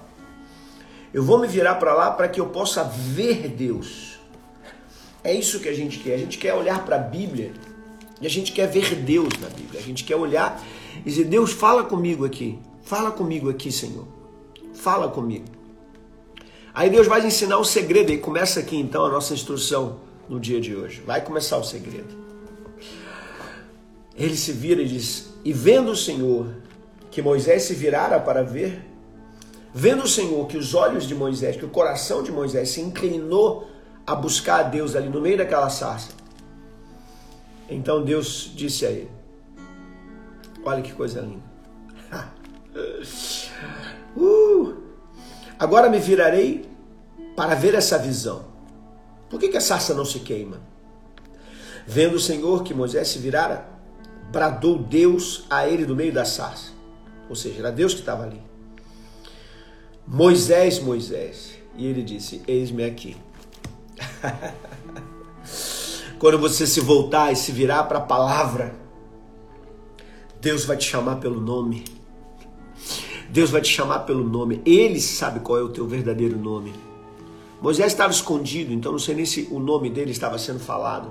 Eu 1.14 1.22
vou 1.22 1.38
me 1.38 1.48
virar 1.48 1.76
para 1.76 1.94
lá 1.94 2.10
para 2.10 2.28
que 2.28 2.38
eu 2.38 2.48
possa 2.48 2.84
ver 2.84 3.48
Deus. 3.48 4.18
É 5.24 5.32
isso 5.32 5.60
que 5.60 5.68
a 5.70 5.74
gente 5.74 5.98
quer. 5.98 6.12
A 6.12 6.18
gente 6.18 6.36
quer 6.36 6.52
olhar 6.52 6.84
para 6.84 6.96
a 6.96 6.98
Bíblia 6.98 7.54
e 8.20 8.26
a 8.26 8.30
gente 8.30 8.52
quer 8.52 8.66
ver 8.66 8.94
Deus 8.96 9.30
na 9.40 9.48
Bíblia. 9.48 9.80
A 9.80 9.82
gente 9.82 10.04
quer 10.04 10.16
olhar 10.16 10.62
e 11.04 11.10
dizer: 11.10 11.24
Deus, 11.24 11.52
fala 11.52 11.84
comigo 11.84 12.24
aqui. 12.24 12.58
Fala 12.82 13.10
comigo 13.10 13.50
aqui, 13.50 13.72
Senhor. 13.72 14.06
Fala 14.74 15.08
comigo. 15.08 15.46
Aí 16.72 16.90
Deus 16.90 17.06
vai 17.06 17.26
ensinar 17.26 17.58
o 17.58 17.64
segredo 17.64 18.12
e 18.12 18.18
começa 18.18 18.60
aqui 18.60 18.76
então 18.76 19.04
a 19.04 19.10
nossa 19.10 19.34
instrução 19.34 19.96
no 20.28 20.38
dia 20.38 20.60
de 20.60 20.74
hoje. 20.74 21.02
Vai 21.04 21.20
começar 21.22 21.56
o 21.56 21.64
segredo. 21.64 22.14
Ele 24.14 24.36
se 24.36 24.52
vira 24.52 24.82
e 24.82 24.86
diz: 24.86 25.30
E 25.44 25.52
vendo 25.52 25.90
o 25.90 25.96
Senhor 25.96 26.48
que 27.10 27.22
Moisés 27.22 27.62
se 27.62 27.74
virara 27.74 28.20
para 28.20 28.42
ver, 28.42 28.84
vendo 29.72 30.04
o 30.04 30.08
Senhor 30.08 30.46
que 30.46 30.56
os 30.56 30.74
olhos 30.74 31.08
de 31.08 31.14
Moisés, 31.14 31.56
que 31.56 31.64
o 31.64 31.70
coração 31.70 32.22
de 32.22 32.30
Moisés 32.30 32.68
se 32.70 32.80
inclinou 32.80 33.68
a 34.06 34.14
buscar 34.14 34.60
a 34.60 34.62
Deus 34.62 34.94
ali 34.94 35.08
no 35.08 35.20
meio 35.20 35.38
daquela 35.38 35.70
sarça. 35.70 36.10
Então 37.68 38.04
Deus 38.04 38.52
disse 38.54 38.86
a 38.86 38.90
ele: 38.90 39.15
Olha 40.66 40.82
que 40.82 40.92
coisa 40.92 41.20
linda. 41.20 41.44
uh! 44.16 44.74
Agora 45.56 45.88
me 45.88 46.00
virarei 46.00 46.68
para 47.36 47.54
ver 47.54 47.76
essa 47.76 47.96
visão. 47.96 48.46
Por 49.30 49.38
que, 49.38 49.48
que 49.48 49.56
a 49.56 49.60
sarça 49.60 49.94
não 49.94 50.04
se 50.04 50.18
queima? 50.18 50.60
Vendo 51.86 52.16
o 52.16 52.20
Senhor 52.20 52.64
que 52.64 52.74
Moisés 52.74 53.06
se 53.06 53.20
virara, 53.20 53.68
bradou 54.32 54.76
Deus 54.76 55.46
a 55.48 55.68
ele 55.68 55.86
do 55.86 55.94
meio 55.94 56.12
da 56.12 56.24
sarça. 56.24 56.72
Ou 57.28 57.36
seja, 57.36 57.60
era 57.60 57.70
Deus 57.70 57.94
que 57.94 58.00
estava 58.00 58.24
ali. 58.24 58.42
Moisés, 60.04 60.80
Moisés. 60.80 61.52
E 61.76 61.86
ele 61.86 62.02
disse: 62.02 62.42
Eis-me 62.44 62.84
aqui. 62.84 63.16
Quando 66.18 66.40
você 66.40 66.66
se 66.66 66.80
voltar 66.80 67.32
e 67.32 67.36
se 67.36 67.52
virar 67.52 67.84
para 67.84 67.98
a 67.98 68.02
palavra, 68.02 68.85
Deus 70.46 70.64
vai 70.64 70.76
te 70.76 70.88
chamar 70.88 71.16
pelo 71.16 71.40
nome. 71.40 71.82
Deus 73.28 73.50
vai 73.50 73.60
te 73.60 73.68
chamar 73.68 74.00
pelo 74.06 74.22
nome. 74.22 74.62
Ele 74.64 75.00
sabe 75.00 75.40
qual 75.40 75.58
é 75.58 75.62
o 75.62 75.70
teu 75.70 75.88
verdadeiro 75.88 76.38
nome. 76.38 76.72
Moisés 77.60 77.90
estava 77.90 78.12
escondido, 78.12 78.72
então 78.72 78.92
não 78.92 78.98
sei 79.00 79.16
nem 79.16 79.26
se 79.26 79.48
o 79.50 79.58
nome 79.58 79.90
dele 79.90 80.12
estava 80.12 80.38
sendo 80.38 80.60
falado. 80.60 81.10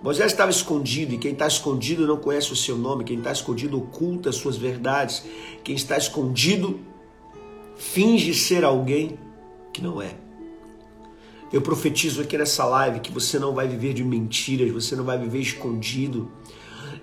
Moisés 0.00 0.30
estava 0.30 0.52
escondido 0.52 1.12
e 1.12 1.18
quem 1.18 1.32
está 1.32 1.48
escondido 1.48 2.06
não 2.06 2.18
conhece 2.18 2.52
o 2.52 2.56
seu 2.56 2.78
nome. 2.78 3.02
Quem 3.02 3.18
está 3.18 3.32
escondido 3.32 3.76
oculta 3.76 4.30
as 4.30 4.36
suas 4.36 4.56
verdades. 4.56 5.24
Quem 5.64 5.74
está 5.74 5.96
escondido 5.98 6.78
finge 7.74 8.32
ser 8.32 8.62
alguém 8.62 9.18
que 9.72 9.82
não 9.82 10.00
é. 10.00 10.14
Eu 11.52 11.62
profetizo 11.62 12.22
aqui 12.22 12.38
nessa 12.38 12.64
live 12.64 13.00
que 13.00 13.10
você 13.10 13.40
não 13.40 13.54
vai 13.54 13.66
viver 13.66 13.92
de 13.92 14.04
mentiras, 14.04 14.70
você 14.70 14.94
não 14.94 15.02
vai 15.02 15.18
viver 15.18 15.40
escondido. 15.40 16.30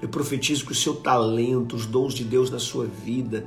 Eu 0.01 0.09
profetizo 0.09 0.65
que 0.65 0.71
o 0.71 0.75
seu 0.75 0.95
talento, 0.95 1.75
os 1.75 1.85
dons 1.85 2.13
de 2.13 2.23
Deus 2.23 2.49
na 2.49 2.59
sua 2.59 2.85
vida, 2.85 3.45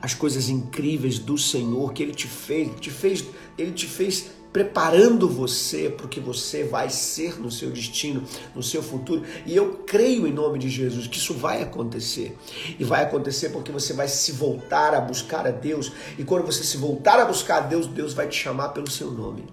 as 0.00 0.14
coisas 0.14 0.48
incríveis 0.48 1.18
do 1.18 1.38
Senhor 1.38 1.92
que 1.92 2.02
Ele 2.02 2.14
te 2.14 2.26
fez, 2.26 2.70
te 2.80 2.90
fez 2.90 3.24
Ele 3.56 3.72
te 3.72 3.86
fez 3.86 4.30
preparando 4.52 5.28
você 5.28 5.88
para 5.88 6.04
o 6.04 6.08
que 6.08 6.20
você 6.20 6.62
vai 6.62 6.90
ser 6.90 7.40
no 7.40 7.50
seu 7.50 7.70
destino, 7.70 8.22
no 8.54 8.62
seu 8.62 8.82
futuro. 8.82 9.22
E 9.46 9.56
eu 9.56 9.82
creio 9.86 10.26
em 10.26 10.32
nome 10.32 10.58
de 10.58 10.68
Jesus 10.68 11.06
que 11.06 11.16
isso 11.16 11.32
vai 11.32 11.62
acontecer. 11.62 12.36
E 12.78 12.84
vai 12.84 13.02
acontecer 13.02 13.48
porque 13.48 13.72
você 13.72 13.94
vai 13.94 14.08
se 14.08 14.32
voltar 14.32 14.94
a 14.94 15.00
buscar 15.00 15.46
a 15.46 15.50
Deus. 15.50 15.90
E 16.18 16.24
quando 16.24 16.44
você 16.44 16.62
se 16.62 16.76
voltar 16.76 17.18
a 17.18 17.24
buscar 17.24 17.58
a 17.58 17.66
Deus, 17.66 17.86
Deus 17.86 18.12
vai 18.12 18.28
te 18.28 18.36
chamar 18.36 18.68
pelo 18.68 18.90
seu 18.90 19.10
nome. 19.10 19.44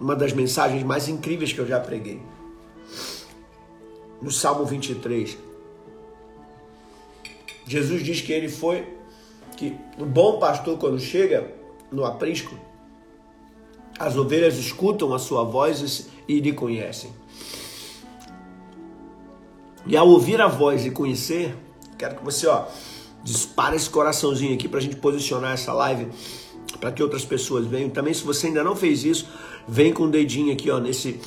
Uma 0.00 0.16
das 0.16 0.32
mensagens 0.32 0.82
mais 0.82 1.08
incríveis 1.08 1.52
que 1.52 1.58
eu 1.58 1.66
já 1.66 1.78
preguei. 1.78 2.22
No 4.20 4.30
Salmo 4.30 4.64
23, 4.64 5.38
Jesus 7.66 8.02
diz 8.02 8.20
que 8.20 8.32
ele 8.32 8.48
foi, 8.48 8.86
que 9.56 9.76
o 9.98 10.04
bom 10.04 10.38
pastor, 10.38 10.78
quando 10.78 10.98
chega 10.98 11.52
no 11.92 12.04
aprisco, 12.04 12.54
as 13.98 14.16
ovelhas 14.16 14.56
escutam 14.56 15.12
a 15.12 15.18
sua 15.18 15.44
voz 15.44 16.08
e 16.26 16.40
lhe 16.40 16.52
conhecem. 16.52 17.12
E 19.86 19.96
ao 19.96 20.08
ouvir 20.08 20.40
a 20.40 20.48
voz 20.48 20.84
e 20.84 20.90
conhecer, 20.90 21.56
quero 21.98 22.16
que 22.16 22.24
você, 22.24 22.46
ó, 22.46 22.66
dispara 23.22 23.74
esse 23.74 23.88
coraçãozinho 23.88 24.54
aqui 24.54 24.68
para 24.68 24.78
a 24.78 24.82
gente 24.82 24.96
posicionar 24.96 25.52
essa 25.52 25.72
live 25.72 26.08
para 26.80 26.92
que 26.92 27.02
outras 27.02 27.24
pessoas 27.24 27.66
venham. 27.66 27.90
Também, 27.90 28.14
se 28.14 28.22
você 28.22 28.48
ainda 28.48 28.62
não 28.62 28.76
fez 28.76 29.04
isso, 29.04 29.26
vem 29.66 29.92
com 29.92 30.04
o 30.04 30.10
dedinho 30.10 30.52
aqui, 30.52 30.70
ó, 30.70 30.78
nesse, 30.78 31.20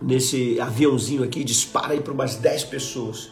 nesse 0.00 0.60
aviãozinho 0.60 1.22
aqui, 1.22 1.44
dispara 1.44 1.92
aí 1.92 2.00
para 2.00 2.12
umas 2.12 2.36
10 2.36 2.64
pessoas. 2.64 3.30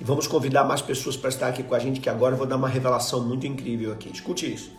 E 0.00 0.04
vamos 0.04 0.26
convidar 0.26 0.64
mais 0.64 0.80
pessoas 0.80 1.16
para 1.16 1.28
estar 1.28 1.48
aqui 1.48 1.62
com 1.62 1.74
a 1.74 1.78
gente, 1.78 2.00
que 2.00 2.08
agora 2.08 2.34
eu 2.34 2.38
vou 2.38 2.46
dar 2.46 2.56
uma 2.56 2.68
revelação 2.68 3.24
muito 3.24 3.46
incrível 3.46 3.92
aqui. 3.92 4.10
Escute 4.12 4.52
isso. 4.52 4.70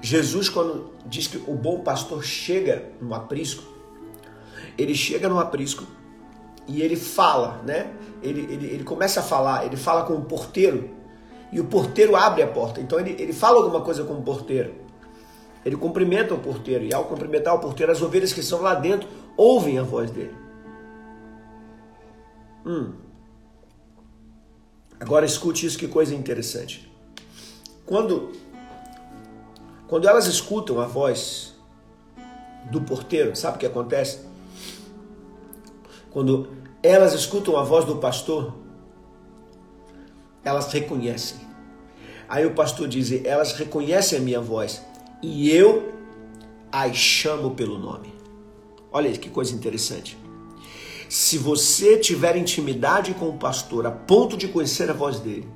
Jesus, 0.00 0.48
quando 0.48 0.90
diz 1.06 1.26
que 1.26 1.36
o 1.36 1.54
bom 1.54 1.80
pastor 1.80 2.24
chega 2.24 2.90
no 3.00 3.14
aprisco, 3.14 3.62
ele 4.76 4.94
chega 4.94 5.28
no 5.28 5.38
aprisco 5.38 5.84
e 6.66 6.82
ele 6.82 6.96
fala, 6.96 7.62
né? 7.64 7.92
Ele, 8.22 8.40
ele, 8.52 8.66
ele 8.66 8.84
começa 8.84 9.20
a 9.20 9.22
falar, 9.22 9.66
ele 9.66 9.76
fala 9.76 10.04
com 10.04 10.14
o 10.14 10.22
porteiro 10.22 10.90
e 11.52 11.60
o 11.60 11.64
porteiro 11.64 12.16
abre 12.16 12.42
a 12.42 12.46
porta. 12.46 12.80
Então 12.80 12.98
ele, 12.98 13.14
ele 13.18 13.32
fala 13.32 13.58
alguma 13.58 13.82
coisa 13.82 14.02
com 14.04 14.14
o 14.14 14.22
porteiro. 14.22 14.74
Ele 15.64 15.76
cumprimenta 15.76 16.34
o 16.34 16.38
porteiro 16.38 16.84
e 16.84 16.92
ao 16.92 17.04
cumprimentar 17.04 17.54
o 17.54 17.58
porteiro, 17.58 17.92
as 17.92 18.02
ovelhas 18.02 18.32
que 18.32 18.40
estão 18.40 18.60
lá 18.60 18.74
dentro 18.74 19.08
ouvem 19.36 19.78
a 19.78 19.82
voz 19.82 20.10
dele. 20.10 20.34
Hum. 22.66 22.94
Agora 24.98 25.26
escute 25.26 25.66
isso, 25.66 25.78
que 25.78 25.88
coisa 25.88 26.14
interessante. 26.14 26.90
Quando, 27.84 28.32
quando 29.88 30.08
elas 30.08 30.26
escutam 30.26 30.80
a 30.80 30.86
voz 30.86 31.54
do 32.70 32.80
porteiro, 32.80 33.34
sabe 33.34 33.56
o 33.56 33.60
que 33.60 33.66
acontece? 33.66 34.20
Quando 36.10 36.50
elas 36.82 37.14
escutam 37.14 37.56
a 37.56 37.62
voz 37.62 37.84
do 37.84 37.96
pastor, 37.96 38.54
elas 40.44 40.72
reconhecem. 40.72 41.38
Aí 42.28 42.46
o 42.46 42.54
pastor 42.54 42.88
diz: 42.88 43.24
elas 43.24 43.52
reconhecem 43.52 44.18
a 44.18 44.22
minha 44.22 44.40
voz 44.40 44.82
e 45.22 45.50
eu 45.50 45.92
as 46.70 46.96
chamo 46.96 47.52
pelo 47.52 47.78
nome. 47.78 48.12
Olha 48.90 49.10
que 49.12 49.30
coisa 49.30 49.54
interessante. 49.54 50.18
Se 51.08 51.38
você 51.38 51.98
tiver 51.98 52.36
intimidade 52.36 53.14
com 53.14 53.28
o 53.28 53.38
pastor 53.38 53.86
a 53.86 53.90
ponto 53.90 54.36
de 54.36 54.48
conhecer 54.48 54.90
a 54.90 54.94
voz 54.94 55.20
dele, 55.20 55.46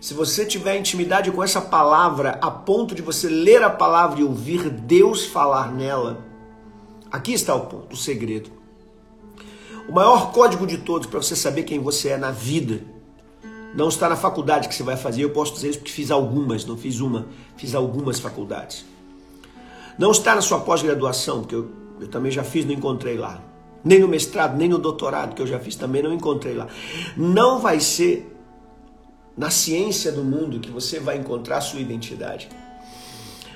se 0.00 0.14
você 0.14 0.44
tiver 0.44 0.76
intimidade 0.76 1.30
com 1.30 1.42
essa 1.42 1.60
palavra 1.60 2.38
a 2.42 2.50
ponto 2.50 2.94
de 2.94 3.02
você 3.02 3.28
ler 3.28 3.62
a 3.62 3.70
palavra 3.70 4.20
e 4.20 4.24
ouvir 4.24 4.68
Deus 4.68 5.26
falar 5.26 5.72
nela, 5.72 6.24
aqui 7.10 7.32
está 7.32 7.54
o 7.54 7.66
ponto, 7.66 7.94
o 7.94 7.96
segredo. 7.96 8.50
O 9.88 9.92
maior 9.92 10.32
código 10.32 10.66
de 10.66 10.78
todos 10.78 11.06
para 11.06 11.22
você 11.22 11.34
saber 11.34 11.62
quem 11.62 11.78
você 11.78 12.10
é 12.10 12.16
na 12.18 12.30
vida 12.30 12.97
não 13.74 13.88
está 13.88 14.08
na 14.08 14.16
faculdade 14.16 14.68
que 14.68 14.74
você 14.74 14.82
vai 14.82 14.96
fazer. 14.96 15.22
Eu 15.22 15.30
posso 15.30 15.54
dizer 15.54 15.70
isso 15.70 15.78
porque 15.78 15.92
fiz 15.92 16.10
algumas, 16.10 16.64
não 16.64 16.76
fiz 16.76 17.00
uma, 17.00 17.26
fiz 17.56 17.74
algumas 17.74 18.18
faculdades. 18.18 18.84
Não 19.98 20.10
está 20.10 20.34
na 20.34 20.40
sua 20.40 20.60
pós-graduação, 20.60 21.40
porque 21.40 21.54
eu, 21.54 21.70
eu 22.00 22.08
também 22.08 22.30
já 22.30 22.44
fiz, 22.44 22.64
não 22.64 22.72
encontrei 22.72 23.16
lá 23.16 23.42
nem 23.84 24.00
no 24.00 24.08
mestrado, 24.08 24.56
nem 24.56 24.68
no 24.68 24.78
doutorado 24.78 25.34
que 25.34 25.42
eu 25.42 25.46
já 25.46 25.58
fiz 25.58 25.76
também, 25.76 26.02
não 26.02 26.12
encontrei 26.12 26.54
lá. 26.54 26.68
Não 27.16 27.58
vai 27.58 27.80
ser 27.80 28.34
na 29.36 29.50
ciência 29.50 30.10
do 30.10 30.24
mundo 30.24 30.58
que 30.60 30.70
você 30.70 30.98
vai 30.98 31.16
encontrar 31.16 31.58
a 31.58 31.60
sua 31.60 31.80
identidade. 31.80 32.48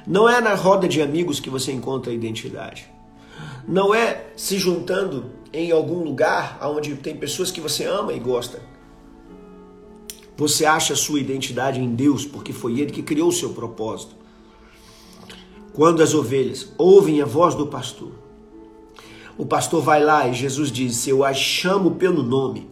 Não 0.06 0.28
é 0.28 0.40
na 0.40 0.54
roda 0.54 0.88
de 0.88 1.02
amigos 1.02 1.40
que 1.40 1.50
você 1.50 1.72
encontra 1.72 2.10
a 2.10 2.14
identidade. 2.14 2.90
Não 3.66 3.94
é 3.94 4.26
se 4.36 4.58
juntando 4.58 5.30
em 5.52 5.70
algum 5.70 6.02
lugar 6.02 6.58
onde 6.62 6.94
tem 6.96 7.16
pessoas 7.16 7.50
que 7.50 7.60
você 7.60 7.84
ama 7.84 8.12
e 8.12 8.18
gosta. 8.18 8.60
Você 10.36 10.64
acha 10.64 10.94
a 10.94 10.96
sua 10.96 11.20
identidade 11.20 11.80
em 11.80 11.94
Deus 11.94 12.24
porque 12.24 12.52
foi 12.52 12.80
Ele 12.80 12.90
que 12.90 13.02
criou 13.02 13.28
o 13.28 13.32
seu 13.32 13.50
propósito. 13.50 14.14
Quando 15.72 16.02
as 16.02 16.14
ovelhas 16.14 16.72
ouvem 16.76 17.22
a 17.22 17.24
voz 17.24 17.54
do 17.54 17.66
pastor, 17.66 18.12
o 19.38 19.46
pastor 19.46 19.82
vai 19.82 20.02
lá 20.02 20.28
e 20.28 20.34
Jesus 20.34 20.70
diz: 20.70 21.06
Eu 21.06 21.24
as 21.24 21.36
chamo 21.36 21.92
pelo 21.92 22.22
nome, 22.22 22.70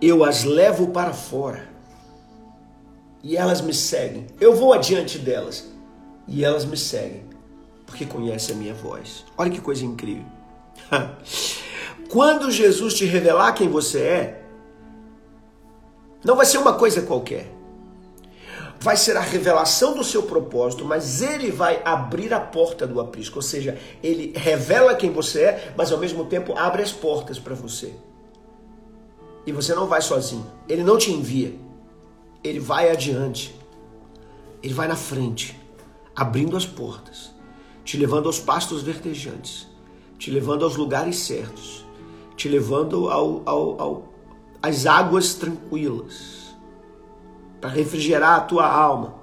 eu 0.00 0.22
as 0.24 0.44
levo 0.44 0.88
para 0.88 1.12
fora. 1.12 1.72
e 3.22 3.38
elas 3.38 3.62
me 3.62 3.72
seguem. 3.72 4.26
Eu 4.38 4.54
vou 4.54 4.74
adiante 4.74 5.18
delas 5.18 5.72
e 6.28 6.44
elas 6.44 6.66
me 6.66 6.76
seguem, 6.76 7.24
porque 7.86 8.04
conhecem 8.04 8.54
a 8.54 8.58
minha 8.58 8.74
voz. 8.74 9.24
Olha 9.38 9.50
que 9.50 9.62
coisa 9.62 9.82
incrível. 9.84 10.26
Quando 12.10 12.50
Jesus 12.50 12.92
te 12.94 13.06
revelar 13.06 13.54
quem 13.54 13.68
você 13.68 14.00
é, 14.00 14.43
não 16.24 16.36
vai 16.36 16.46
ser 16.46 16.58
uma 16.58 16.72
coisa 16.72 17.02
qualquer. 17.02 17.52
Vai 18.80 18.96
ser 18.96 19.16
a 19.16 19.20
revelação 19.20 19.94
do 19.94 20.02
seu 20.02 20.22
propósito, 20.22 20.84
mas 20.84 21.22
ele 21.22 21.50
vai 21.50 21.80
abrir 21.84 22.32
a 22.32 22.40
porta 22.40 22.86
do 22.86 23.00
aprisco. 23.00 23.36
Ou 23.36 23.42
seja, 23.42 23.78
ele 24.02 24.32
revela 24.34 24.94
quem 24.94 25.10
você 25.10 25.42
é, 25.42 25.74
mas 25.76 25.92
ao 25.92 25.98
mesmo 25.98 26.24
tempo 26.24 26.54
abre 26.56 26.82
as 26.82 26.92
portas 26.92 27.38
para 27.38 27.54
você. 27.54 27.94
E 29.46 29.52
você 29.52 29.74
não 29.74 29.86
vai 29.86 30.02
sozinho. 30.02 30.46
Ele 30.68 30.82
não 30.82 30.98
te 30.98 31.12
envia. 31.12 31.54
Ele 32.42 32.58
vai 32.58 32.90
adiante. 32.90 33.54
Ele 34.62 34.72
vai 34.72 34.88
na 34.88 34.96
frente, 34.96 35.60
abrindo 36.16 36.56
as 36.56 36.64
portas, 36.64 37.30
te 37.84 37.98
levando 37.98 38.26
aos 38.26 38.38
pastos 38.40 38.80
verdejantes, 38.80 39.68
te 40.18 40.30
levando 40.30 40.64
aos 40.64 40.74
lugares 40.74 41.18
certos, 41.18 41.84
te 42.34 42.48
levando 42.48 43.10
ao, 43.10 43.42
ao, 43.44 43.80
ao 43.80 44.13
às 44.64 44.86
águas 44.86 45.34
tranquilas, 45.34 46.54
para 47.60 47.68
refrigerar 47.68 48.36
a 48.36 48.40
tua 48.40 48.66
alma. 48.66 49.14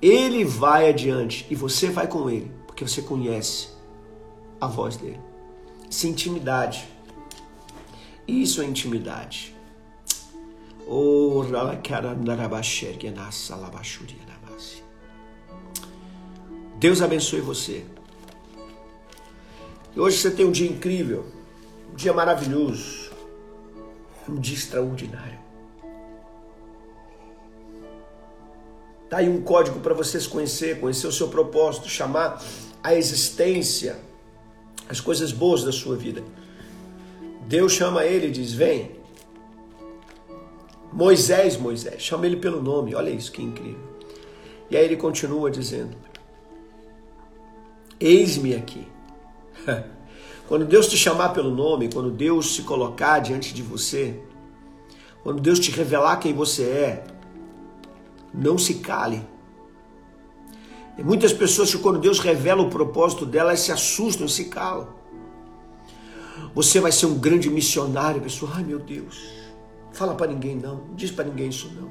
Ele 0.00 0.44
vai 0.44 0.88
adiante 0.88 1.44
e 1.50 1.56
você 1.56 1.90
vai 1.90 2.06
com 2.06 2.30
ele, 2.30 2.52
porque 2.68 2.86
você 2.86 3.02
conhece 3.02 3.70
a 4.60 4.68
voz 4.68 4.96
dele. 4.96 5.18
Isso 5.90 6.06
é 6.06 6.10
intimidade. 6.10 6.88
Isso 8.28 8.62
é 8.62 8.64
intimidade. 8.64 9.52
Deus 16.78 17.02
abençoe 17.02 17.40
você. 17.40 17.84
E 19.96 19.98
hoje 19.98 20.18
você 20.18 20.30
tem 20.30 20.46
um 20.46 20.52
dia 20.52 20.70
incrível, 20.70 21.26
um 21.92 21.96
dia 21.96 22.12
maravilhoso, 22.12 23.13
um 24.28 24.36
dia 24.36 24.54
extraordinário. 24.54 25.38
Tá 29.08 29.18
aí 29.18 29.28
um 29.28 29.42
código 29.42 29.80
para 29.80 29.94
você 29.94 30.20
se 30.20 30.28
conhecer, 30.28 30.80
conhecer 30.80 31.06
o 31.06 31.12
seu 31.12 31.28
propósito, 31.28 31.88
chamar 31.88 32.42
a 32.82 32.94
existência 32.94 33.96
as 34.88 35.00
coisas 35.00 35.32
boas 35.32 35.64
da 35.64 35.72
sua 35.72 35.96
vida. 35.96 36.22
Deus 37.46 37.72
chama 37.72 38.04
ele 38.04 38.28
e 38.28 38.30
diz: 38.30 38.52
Vem, 38.52 38.90
Moisés, 40.92 41.56
Moisés, 41.56 42.02
chama 42.02 42.26
ele 42.26 42.36
pelo 42.36 42.62
nome, 42.62 42.94
olha 42.94 43.10
isso 43.10 43.32
que 43.32 43.42
incrível. 43.42 43.94
E 44.70 44.76
aí 44.76 44.84
ele 44.84 44.96
continua 44.96 45.50
dizendo: 45.50 45.96
Eis-me 47.98 48.54
aqui. 48.54 48.86
Quando 50.48 50.64
Deus 50.64 50.86
te 50.88 50.96
chamar 50.96 51.30
pelo 51.30 51.50
nome, 51.50 51.90
quando 51.92 52.10
Deus 52.10 52.54
se 52.54 52.62
colocar 52.62 53.18
diante 53.18 53.54
de 53.54 53.62
você, 53.62 54.20
quando 55.22 55.40
Deus 55.40 55.58
te 55.58 55.70
revelar 55.70 56.18
quem 56.18 56.34
você 56.34 56.64
é, 56.64 57.04
não 58.32 58.58
se 58.58 58.74
cale. 58.74 59.26
Tem 60.96 61.04
muitas 61.04 61.32
pessoas 61.32 61.70
que 61.70 61.78
quando 61.78 61.98
Deus 61.98 62.18
revela 62.18 62.62
o 62.62 62.70
propósito 62.70 63.24
delas 63.24 63.60
se 63.60 63.72
assustam 63.72 64.28
se 64.28 64.46
calam. 64.46 64.88
Você 66.54 66.78
vai 66.78 66.92
ser 66.92 67.06
um 67.06 67.18
grande 67.18 67.48
missionário, 67.50 68.20
pessoa. 68.20 68.52
Ai 68.54 68.62
meu 68.62 68.78
Deus, 68.78 69.16
Fala 69.94 70.14
para 70.14 70.26
ninguém 70.26 70.56
não, 70.56 70.74
não 70.74 70.94
diz 70.96 71.10
para 71.12 71.24
ninguém 71.24 71.48
isso 71.48 71.70
não. 71.74 71.88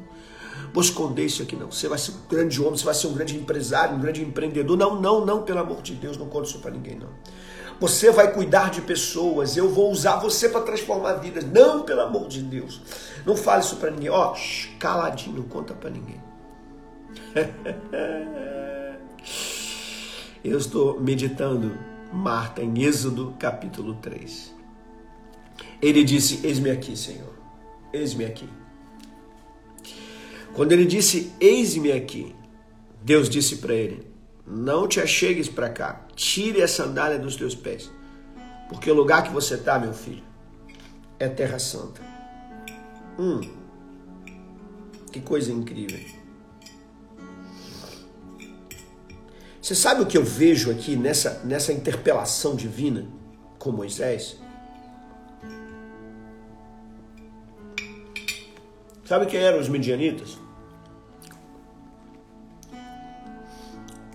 Vou 0.74 0.84
esconder 0.84 1.26
isso 1.26 1.42
aqui 1.42 1.56
não. 1.56 1.72
Você 1.72 1.88
vai 1.88 1.98
ser 1.98 2.12
um 2.12 2.28
grande 2.30 2.62
homem, 2.62 2.78
você 2.78 2.84
vai 2.84 2.94
ser 2.94 3.08
um 3.08 3.14
grande 3.14 3.36
empresário, 3.38 3.96
um 3.96 4.00
grande 4.00 4.22
empreendedor. 4.22 4.78
Não, 4.78 5.00
não, 5.00 5.26
não, 5.26 5.44
pelo 5.44 5.60
amor 5.60 5.82
de 5.82 5.96
Deus, 5.96 6.18
não 6.18 6.28
conte 6.28 6.50
isso 6.50 6.60
para 6.60 6.72
ninguém 6.72 6.98
não. 6.98 7.10
Você 7.80 8.12
vai 8.12 8.32
cuidar 8.34 8.70
de 8.70 8.82
pessoas, 8.82 9.58
eu 9.58 9.70
vou 9.70 9.92
usar 9.92 10.18
você 10.18 10.48
para 10.50 10.62
transformar 10.62 11.14
vidas. 11.14 11.44
Não, 11.44 11.84
pelo 11.84 12.02
amor 12.02 12.28
de 12.28 12.42
Deus. 12.42 12.82
Não 13.26 13.36
fale 13.36 13.62
isso 13.62 13.76
para 13.78 13.92
ninguém. 13.92 14.10
Ó, 14.10 14.36
caladinho, 14.80 15.38
não 15.38 15.44
conta 15.44 15.74
para 15.74 15.90
ninguém. 15.90 16.22
eu 20.44 20.58
estou 20.58 21.00
meditando 21.00 21.78
Marta 22.12 22.62
em 22.62 22.84
Êxodo 22.84 23.36
capítulo 23.40 23.96
3. 23.96 24.54
Ele 25.82 26.04
disse: 26.04 26.46
Eis-me 26.46 26.70
aqui, 26.70 26.96
Senhor 26.96 27.34
eis-me 27.94 28.26
aqui. 28.26 28.50
Quando 30.54 30.72
ele 30.72 30.86
disse, 30.86 31.32
eis-me 31.40 31.92
aqui, 31.92 32.36
Deus 33.04 33.30
disse 33.30 33.58
para 33.58 33.74
ele: 33.74 34.06
Não 34.46 34.88
te 34.88 35.00
achegues 35.00 35.48
para 35.48 35.70
cá, 35.70 36.06
tire 36.16 36.62
a 36.62 36.68
sandália 36.68 37.18
dos 37.18 37.36
teus 37.36 37.56
pés, 37.56 37.90
porque 38.68 38.92
o 38.92 38.94
lugar 38.94 39.24
que 39.24 39.32
você 39.32 39.56
está, 39.56 39.80
meu 39.80 39.94
filho, 39.94 40.24
é 41.18 41.30
terra 41.30 41.58
santa. 41.60 42.02
Hum, 43.18 43.42
que 45.12 45.22
coisa 45.22 45.52
incrível. 45.52 46.00
Você 49.62 49.76
sabe 49.76 50.02
o 50.02 50.06
que 50.06 50.18
eu 50.18 50.26
vejo 50.26 50.70
aqui 50.70 50.98
nessa, 50.98 51.42
nessa 51.46 51.72
interpelação 51.72 52.54
divina 52.54 53.08
com 53.58 53.72
Moisés? 53.72 54.38
Sabe 59.06 59.26
quem 59.26 59.40
eram 59.40 59.60
os 59.60 59.70
medianitas? 59.70 60.43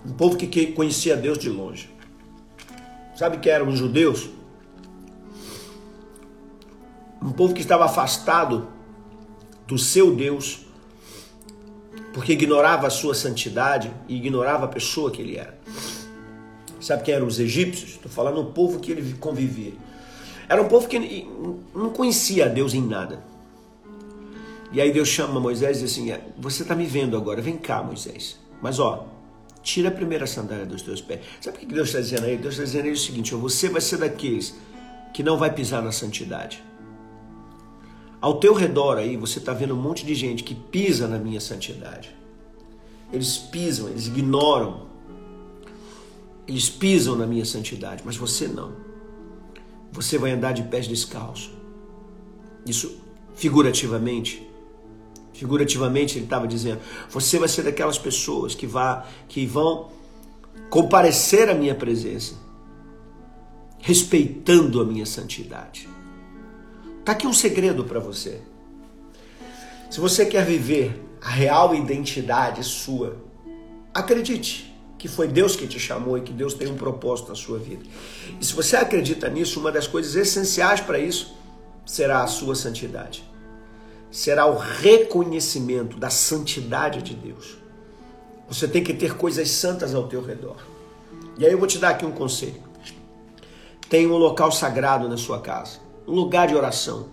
Um 0.09 0.13
povo 0.13 0.35
que 0.35 0.67
conhecia 0.71 1.15
Deus 1.15 1.37
de 1.37 1.51
longe. 1.51 1.87
Sabe 3.15 3.37
quem 3.37 3.51
eram 3.51 3.67
os 3.67 3.77
judeus? 3.77 4.27
Um 7.21 7.31
povo 7.31 7.53
que 7.53 7.61
estava 7.61 7.85
afastado 7.85 8.67
do 9.67 9.77
seu 9.77 10.15
Deus, 10.15 10.65
porque 12.11 12.33
ignorava 12.33 12.87
a 12.87 12.89
sua 12.89 13.13
santidade 13.13 13.93
e 14.07 14.15
ignorava 14.15 14.65
a 14.65 14.67
pessoa 14.67 15.11
que 15.11 15.21
ele 15.21 15.37
era. 15.37 15.59
Sabe 16.81 17.03
quem 17.03 17.13
eram 17.13 17.27
os 17.27 17.39
egípcios? 17.39 17.91
Estou 17.91 18.09
falando 18.11 18.41
um 18.41 18.51
povo 18.51 18.79
que 18.79 18.91
ele 18.91 19.13
convivia. 19.19 19.73
Era 20.47 20.59
um 20.59 20.67
povo 20.67 20.87
que 20.87 21.27
não 21.75 21.91
conhecia 21.91 22.49
Deus 22.49 22.73
em 22.73 22.81
nada. 22.81 23.23
E 24.71 24.81
aí 24.81 24.91
Deus 24.91 25.07
chama 25.07 25.39
Moisés 25.39 25.77
e 25.77 25.83
diz 25.83 25.91
assim: 25.91 26.11
é, 26.11 26.19
Você 26.39 26.63
está 26.63 26.73
me 26.73 26.87
vendo 26.87 27.15
agora, 27.15 27.43
vem 27.43 27.57
cá, 27.57 27.83
Moisés. 27.83 28.39
Mas 28.59 28.79
ó, 28.79 29.18
tira 29.69 29.89
a 29.89 29.91
primeira 29.91 30.25
sandália 30.25 30.65
dos 30.65 30.81
teus 30.81 30.99
pés. 30.99 31.21
Sabe 31.39 31.57
o 31.57 31.59
que 31.59 31.65
Deus 31.67 31.89
está 31.89 31.99
dizendo 31.99 32.25
aí? 32.25 32.37
Deus 32.37 32.55
está 32.55 32.63
dizendo 32.63 32.85
aí 32.85 32.91
o 32.91 32.97
seguinte: 32.97 33.35
Você 33.35 33.69
vai 33.69 33.81
ser 33.81 33.97
daqueles 33.97 34.55
que 35.13 35.21
não 35.21 35.37
vai 35.37 35.53
pisar 35.53 35.83
na 35.83 35.91
santidade. 35.91 36.63
Ao 38.19 38.39
teu 38.39 38.53
redor 38.53 38.97
aí, 38.97 39.15
você 39.15 39.39
está 39.39 39.53
vendo 39.53 39.73
um 39.75 39.81
monte 39.81 40.05
de 40.05 40.13
gente 40.15 40.43
que 40.43 40.55
pisa 40.55 41.07
na 41.07 41.17
minha 41.17 41.39
santidade. 41.39 42.13
Eles 43.13 43.37
pisam, 43.37 43.87
eles 43.89 44.07
ignoram. 44.07 44.87
Eles 46.47 46.67
pisam 46.67 47.15
na 47.15 47.27
minha 47.27 47.45
santidade, 47.45 48.01
mas 48.03 48.17
você 48.17 48.47
não. 48.47 48.73
Você 49.91 50.17
vai 50.17 50.31
andar 50.31 50.51
de 50.51 50.63
pés 50.63 50.87
descalços. 50.87 51.51
Isso 52.65 52.99
figurativamente 53.35 54.48
Figurativamente, 55.39 56.17
ele 56.17 56.25
estava 56.25 56.45
dizendo: 56.45 56.81
você 57.09 57.39
vai 57.39 57.47
ser 57.47 57.63
daquelas 57.63 57.97
pessoas 57.97 58.53
que, 58.53 58.67
vá, 58.67 59.05
que 59.29 59.45
vão 59.45 59.89
comparecer 60.69 61.49
à 61.49 61.53
minha 61.53 61.73
presença, 61.73 62.35
respeitando 63.79 64.81
a 64.81 64.85
minha 64.85 65.05
santidade. 65.05 65.87
Está 66.99 67.13
aqui 67.13 67.25
um 67.25 67.31
segredo 67.31 67.85
para 67.85 68.01
você. 68.01 68.41
Se 69.89 70.01
você 70.01 70.25
quer 70.25 70.45
viver 70.45 71.01
a 71.21 71.29
real 71.29 71.73
identidade 71.73 72.61
sua, 72.61 73.15
acredite 73.93 74.75
que 74.97 75.07
foi 75.07 75.29
Deus 75.29 75.55
que 75.55 75.65
te 75.65 75.79
chamou 75.79 76.17
e 76.17 76.21
que 76.21 76.33
Deus 76.33 76.53
tem 76.53 76.67
um 76.67 76.75
propósito 76.75 77.29
na 77.29 77.35
sua 77.35 77.57
vida. 77.57 77.85
E 78.41 78.45
se 78.45 78.53
você 78.53 78.75
acredita 78.75 79.29
nisso, 79.29 79.61
uma 79.61 79.71
das 79.71 79.87
coisas 79.87 80.17
essenciais 80.17 80.81
para 80.81 80.99
isso 80.99 81.33
será 81.85 82.23
a 82.23 82.27
sua 82.27 82.55
santidade 82.55 83.28
será 84.11 84.45
o 84.45 84.57
reconhecimento 84.57 85.97
da 85.97 86.09
santidade 86.09 87.01
de 87.01 87.13
Deus. 87.13 87.57
Você 88.47 88.67
tem 88.67 88.83
que 88.83 88.93
ter 88.93 89.15
coisas 89.15 89.49
santas 89.51 89.93
ao 89.93 90.07
teu 90.07 90.23
redor. 90.23 90.57
E 91.37 91.45
aí 91.45 91.51
eu 91.51 91.57
vou 91.57 91.67
te 91.67 91.77
dar 91.77 91.89
aqui 91.89 92.05
um 92.05 92.11
conselho. 92.11 92.61
Tenha 93.87 94.09
um 94.09 94.17
local 94.17 94.51
sagrado 94.51 95.07
na 95.07 95.17
sua 95.17 95.39
casa, 95.39 95.79
um 96.07 96.13
lugar 96.13 96.47
de 96.47 96.55
oração, 96.55 97.07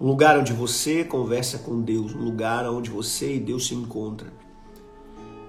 um 0.00 0.06
lugar 0.06 0.38
onde 0.38 0.52
você 0.52 1.04
conversa 1.04 1.58
com 1.58 1.80
Deus, 1.80 2.14
um 2.14 2.24
lugar 2.24 2.68
onde 2.68 2.90
você 2.90 3.34
e 3.34 3.40
Deus 3.40 3.66
se 3.68 3.74
encontram. 3.74 4.30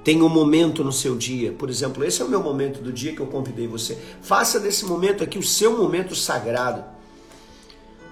Tenha 0.03 0.23
um 0.23 0.29
momento 0.29 0.83
no 0.83 0.91
seu 0.91 1.15
dia, 1.15 1.51
por 1.51 1.69
exemplo, 1.69 2.03
esse 2.03 2.21
é 2.21 2.25
o 2.25 2.29
meu 2.29 2.41
momento 2.41 2.81
do 2.81 2.91
dia 2.91 3.13
que 3.13 3.21
eu 3.21 3.27
convidei 3.27 3.67
você. 3.67 3.97
Faça 4.21 4.59
desse 4.59 4.85
momento 4.85 5.23
aqui 5.23 5.37
o 5.37 5.43
seu 5.43 5.77
momento 5.77 6.15
sagrado 6.15 6.83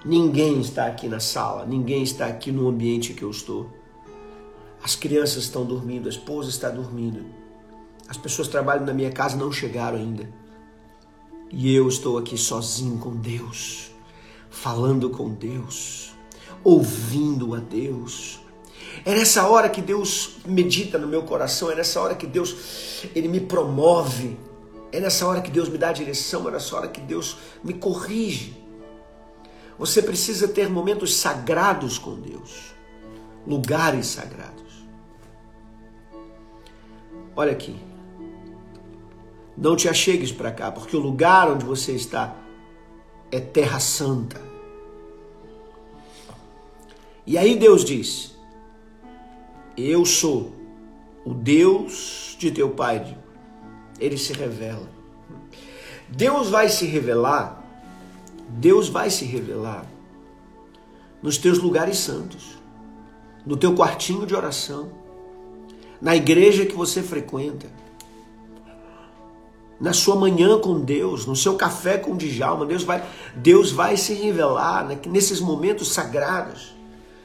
Ninguém 0.04 0.60
está 0.60 0.86
aqui 0.86 1.08
na 1.08 1.20
sala, 1.20 1.66
ninguém 1.66 2.02
está 2.02 2.26
aqui 2.26 2.50
no 2.50 2.68
ambiente 2.68 3.12
que 3.12 3.22
eu 3.22 3.30
estou. 3.30 3.68
As 4.82 4.96
crianças 4.96 5.42
estão 5.42 5.62
dormindo, 5.64 6.06
a 6.06 6.10
esposa 6.10 6.48
está 6.48 6.70
dormindo. 6.70 7.26
As 8.08 8.16
pessoas 8.16 8.48
que 8.48 8.52
trabalham 8.52 8.86
na 8.86 8.94
minha 8.94 9.12
casa 9.12 9.36
não 9.36 9.52
chegaram 9.52 9.98
ainda. 9.98 10.26
E 11.52 11.74
eu 11.74 11.86
estou 11.86 12.16
aqui 12.16 12.38
sozinho 12.38 12.96
com 12.98 13.14
Deus, 13.14 13.90
falando 14.48 15.10
com 15.10 15.28
Deus, 15.28 16.12
ouvindo 16.64 17.54
a 17.54 17.58
Deus. 17.58 18.40
É 19.04 19.14
nessa 19.14 19.46
hora 19.48 19.68
que 19.68 19.82
Deus 19.82 20.36
medita 20.46 20.96
no 20.96 21.06
meu 21.06 21.24
coração, 21.24 21.70
é 21.70 21.74
nessa 21.74 22.00
hora 22.00 22.14
que 22.14 22.26
Deus 22.26 23.04
ele 23.14 23.28
me 23.28 23.40
promove, 23.40 24.38
é 24.90 24.98
nessa 24.98 25.26
hora 25.26 25.42
que 25.42 25.50
Deus 25.50 25.68
me 25.68 25.76
dá 25.76 25.92
direção, 25.92 26.48
é 26.48 26.52
nessa 26.52 26.74
hora 26.74 26.88
que 26.88 27.00
Deus 27.00 27.36
me 27.62 27.74
corrige. 27.74 28.59
Você 29.80 30.02
precisa 30.02 30.46
ter 30.46 30.68
momentos 30.68 31.14
sagrados 31.14 31.98
com 31.98 32.14
Deus, 32.14 32.74
lugares 33.46 34.08
sagrados. 34.08 34.84
Olha 37.34 37.52
aqui. 37.52 37.80
Não 39.56 39.74
te 39.74 39.88
achegues 39.88 40.30
para 40.30 40.52
cá, 40.52 40.70
porque 40.70 40.94
o 40.94 41.00
lugar 41.00 41.50
onde 41.50 41.64
você 41.64 41.92
está 41.92 42.36
é 43.32 43.40
terra 43.40 43.80
santa. 43.80 44.38
E 47.26 47.38
aí 47.38 47.56
Deus 47.56 47.82
diz: 47.82 48.36
Eu 49.78 50.04
sou 50.04 50.52
o 51.24 51.32
Deus 51.32 52.36
de 52.38 52.50
teu 52.50 52.68
pai. 52.68 53.16
Ele 53.98 54.18
se 54.18 54.34
revela. 54.34 54.90
Deus 56.06 56.50
vai 56.50 56.68
se 56.68 56.84
revelar 56.84 57.59
Deus 58.58 58.88
vai 58.88 59.10
se 59.10 59.24
revelar 59.24 59.86
nos 61.22 61.38
teus 61.38 61.58
lugares 61.58 61.98
santos, 61.98 62.58
no 63.44 63.56
teu 63.56 63.74
quartinho 63.74 64.26
de 64.26 64.34
oração, 64.34 64.90
na 66.00 66.16
igreja 66.16 66.64
que 66.64 66.74
você 66.74 67.02
frequenta, 67.02 67.66
na 69.80 69.92
sua 69.92 70.16
manhã 70.16 70.58
com 70.58 70.80
Deus, 70.80 71.26
no 71.26 71.36
seu 71.36 71.56
café 71.56 71.96
com 71.96 72.16
Djalma, 72.16 72.66
Deus 72.66 72.82
vai, 72.82 73.02
Deus 73.36 73.70
vai 73.70 73.96
se 73.96 74.12
revelar 74.12 74.86
nesses 75.06 75.40
momentos 75.40 75.92
sagrados 75.92 76.74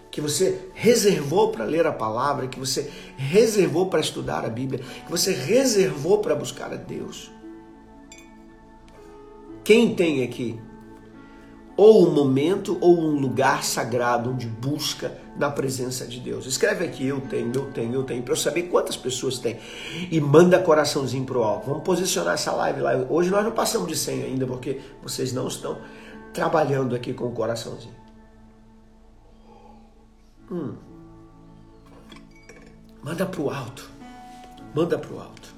que 0.10 0.22
você 0.22 0.70
reservou 0.74 1.52
para 1.52 1.66
ler 1.66 1.86
a 1.86 1.92
palavra, 1.92 2.48
que 2.48 2.58
você 2.58 2.90
reservou 3.18 3.88
para 3.88 4.00
estudar 4.00 4.46
a 4.46 4.50
Bíblia, 4.50 4.82
que 5.06 5.12
você 5.12 5.34
reservou 5.34 6.20
para 6.20 6.34
buscar 6.34 6.72
a 6.72 6.78
Deus. 6.78 7.30
Quem 9.62 9.94
tem 9.94 10.24
aqui 10.24 10.58
ou 11.78 12.08
um 12.08 12.12
momento 12.12 12.78
ou 12.80 12.98
um 12.98 13.20
lugar 13.20 13.64
sagrado 13.64 14.32
onde 14.32 14.48
busca 14.48 15.18
na 15.38 15.50
presença 15.50 16.08
de 16.08 16.20
Deus. 16.20 16.46
Escreve 16.46 16.86
aqui, 16.86 17.06
eu 17.06 17.20
tenho, 17.22 17.52
eu 17.54 17.72
tenho, 17.72 17.94
eu 17.94 18.04
tenho, 18.04 18.24
para 18.24 18.32
eu 18.34 18.38
saber 18.38 18.64
quantas 18.64 18.96
pessoas 18.96 19.40
tem. 19.40 19.60
E 20.10 20.22
manda 20.22 20.58
coraçãozinho 20.60 21.26
pro 21.26 21.44
alto. 21.44 21.68
Vamos 21.68 21.84
posicionar 21.84 22.36
essa 22.36 22.54
live 22.54 22.82
lá. 22.82 22.96
Hoje 23.10 23.30
nós 23.30 23.44
não 23.44 23.52
passamos 23.52 23.88
de 23.88 23.98
100 23.98 24.24
ainda, 24.24 24.48
porque 24.48 24.80
vocês 25.04 25.34
não 25.34 25.48
estão 25.48 25.78
trabalhando 26.34 26.96
aqui 26.96 27.14
com 27.14 27.26
o 27.26 27.32
coraçãozinho. 27.32 27.96
Hum. 30.50 30.76
Manda 33.04 33.26
pro 33.26 33.50
alto. 33.50 33.90
Manda 34.74 34.98
pro 34.98 35.20
alto. 35.20 35.54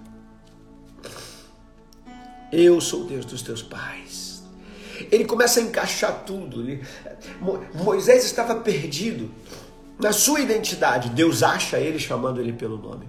Eu 2.52 2.82
sou 2.82 3.04
Deus 3.04 3.26
dos 3.26 3.42
teus 3.42 3.62
pais 3.62 4.37
ele 5.12 5.26
começa 5.26 5.60
a 5.60 5.64
encaixar 5.64 6.24
tudo. 6.26 6.66
Moisés 7.74 8.26
estava 8.26 8.56
perdido 8.56 9.32
na 10.00 10.12
sua 10.14 10.40
identidade. 10.40 11.10
Deus 11.10 11.42
acha 11.42 11.80
ele 11.80 12.00
chamando 12.00 12.40
ele 12.40 12.54
pelo 12.54 12.78
nome. 12.78 13.08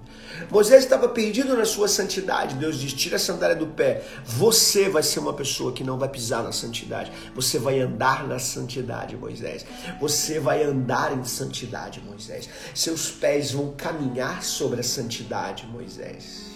Moisés 0.51 0.85
estava 0.85 1.09
perdido 1.09 1.57
na 1.57 1.65
sua 1.65 1.89
santidade. 1.89 2.55
Deus 2.55 2.79
diz: 2.79 2.93
tira 2.93 3.17
a 3.17 3.19
sandália 3.19 3.57
do 3.57 3.67
pé. 3.67 4.03
Você 4.25 4.89
vai 4.89 5.03
ser 5.03 5.21
uma 5.21 5.33
pessoa 5.35 5.73
que 5.73 5.85
não 5.85 5.99
vai 5.99 6.09
pisar 6.09 6.43
na 6.43 6.53
santidade. 6.53 7.13
Você 7.35 7.59
vai 7.59 7.81
andar 7.81 8.27
na 8.27 8.39
santidade, 8.39 9.17
Moisés. 9.17 9.67
Você 10.01 10.41
vai 10.41 10.63
andar 10.63 11.17
em 11.17 11.25
santidade, 11.25 12.01
Moisés. 12.01 12.49
Seus 12.75 13.11
pés 13.11 13.53
vão 13.53 13.73
caminhar 13.73 14.43
sobre 14.43 14.81
a 14.81 14.85
santidade, 14.85 15.67
Moisés. 15.67 16.47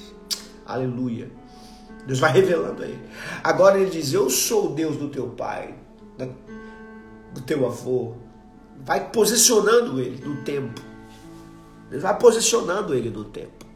Aleluia. 0.65 1.42
Deus 2.07 2.19
vai 2.19 2.33
revelando 2.33 2.83
a 2.83 2.87
ele. 2.87 3.09
Agora 3.43 3.79
ele 3.79 3.91
diz: 3.91 4.13
Eu 4.13 4.29
sou 4.29 4.71
o 4.71 4.75
Deus 4.75 4.97
do 4.97 5.09
teu 5.09 5.29
pai, 5.29 5.75
do 7.33 7.41
teu 7.41 7.67
avô. 7.67 8.15
Vai 8.85 9.11
posicionando 9.11 10.01
ele 10.01 10.25
no 10.25 10.43
tempo. 10.43 10.81
Deus 11.89 12.03
vai 12.03 12.19
posicionando 12.19 12.95
ele 12.95 13.11
no 13.11 13.25
tempo. 13.25 13.67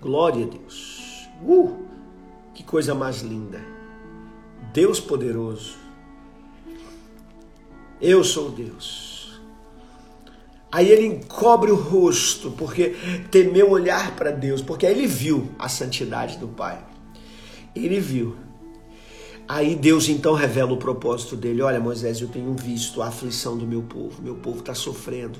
Glória 0.00 0.44
a 0.44 0.48
Deus. 0.48 1.28
Uh, 1.42 1.86
que 2.54 2.64
coisa 2.64 2.94
mais 2.94 3.22
linda. 3.22 3.60
Deus 4.72 4.98
poderoso. 4.98 5.76
Eu 8.00 8.24
sou 8.24 8.50
Deus. 8.50 9.15
Aí 10.76 10.90
ele 10.90 11.06
encobre 11.06 11.70
o 11.70 11.74
rosto, 11.74 12.50
porque 12.50 12.94
temeu 13.30 13.70
olhar 13.70 14.14
para 14.14 14.30
Deus, 14.30 14.60
porque 14.60 14.84
aí 14.84 14.92
ele 14.92 15.06
viu 15.06 15.48
a 15.58 15.70
santidade 15.70 16.36
do 16.36 16.48
Pai. 16.48 16.84
Ele 17.74 17.98
viu. 17.98 18.36
Aí 19.48 19.74
Deus 19.74 20.06
então 20.10 20.34
revela 20.34 20.74
o 20.74 20.76
propósito 20.76 21.34
dele: 21.34 21.62
Olha, 21.62 21.80
Moisés, 21.80 22.20
eu 22.20 22.28
tenho 22.28 22.52
visto 22.52 23.00
a 23.00 23.06
aflição 23.06 23.56
do 23.56 23.66
meu 23.66 23.84
povo, 23.84 24.20
meu 24.20 24.34
povo 24.34 24.58
está 24.58 24.74
sofrendo, 24.74 25.38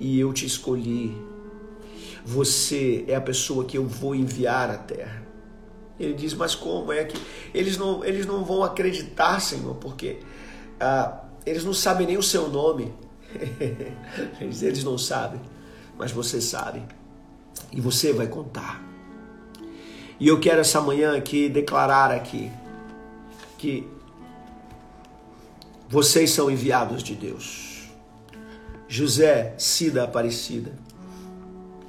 e 0.00 0.18
eu 0.18 0.32
te 0.32 0.46
escolhi. 0.46 1.14
Você 2.24 3.04
é 3.06 3.14
a 3.14 3.20
pessoa 3.20 3.66
que 3.66 3.76
eu 3.76 3.86
vou 3.86 4.14
enviar 4.14 4.70
à 4.70 4.78
terra. 4.78 5.26
Ele 6.00 6.14
diz: 6.14 6.32
Mas 6.32 6.54
como 6.54 6.90
é 6.90 7.04
que 7.04 7.20
eles 7.52 7.76
não, 7.76 8.02
eles 8.02 8.24
não 8.24 8.42
vão 8.42 8.64
acreditar, 8.64 9.40
Senhor, 9.40 9.74
porque 9.74 10.20
ah, 10.80 11.22
eles 11.44 11.66
não 11.66 11.74
sabem 11.74 12.06
nem 12.06 12.16
o 12.16 12.22
seu 12.22 12.48
nome. 12.48 12.94
Eles 14.40 14.84
não 14.84 14.98
sabem, 14.98 15.40
mas 15.98 16.12
você 16.12 16.40
sabe. 16.40 16.82
E 17.70 17.80
você 17.80 18.12
vai 18.12 18.26
contar. 18.26 18.82
E 20.18 20.28
eu 20.28 20.38
quero 20.38 20.60
essa 20.60 20.80
manhã 20.80 21.16
aqui 21.16 21.48
declarar 21.48 22.10
aqui 22.10 22.50
que 23.58 23.88
vocês 25.88 26.30
são 26.30 26.50
enviados 26.50 27.02
de 27.02 27.14
Deus. 27.14 27.90
José, 28.88 29.54
Cida 29.56 30.04
Aparecida, 30.04 30.72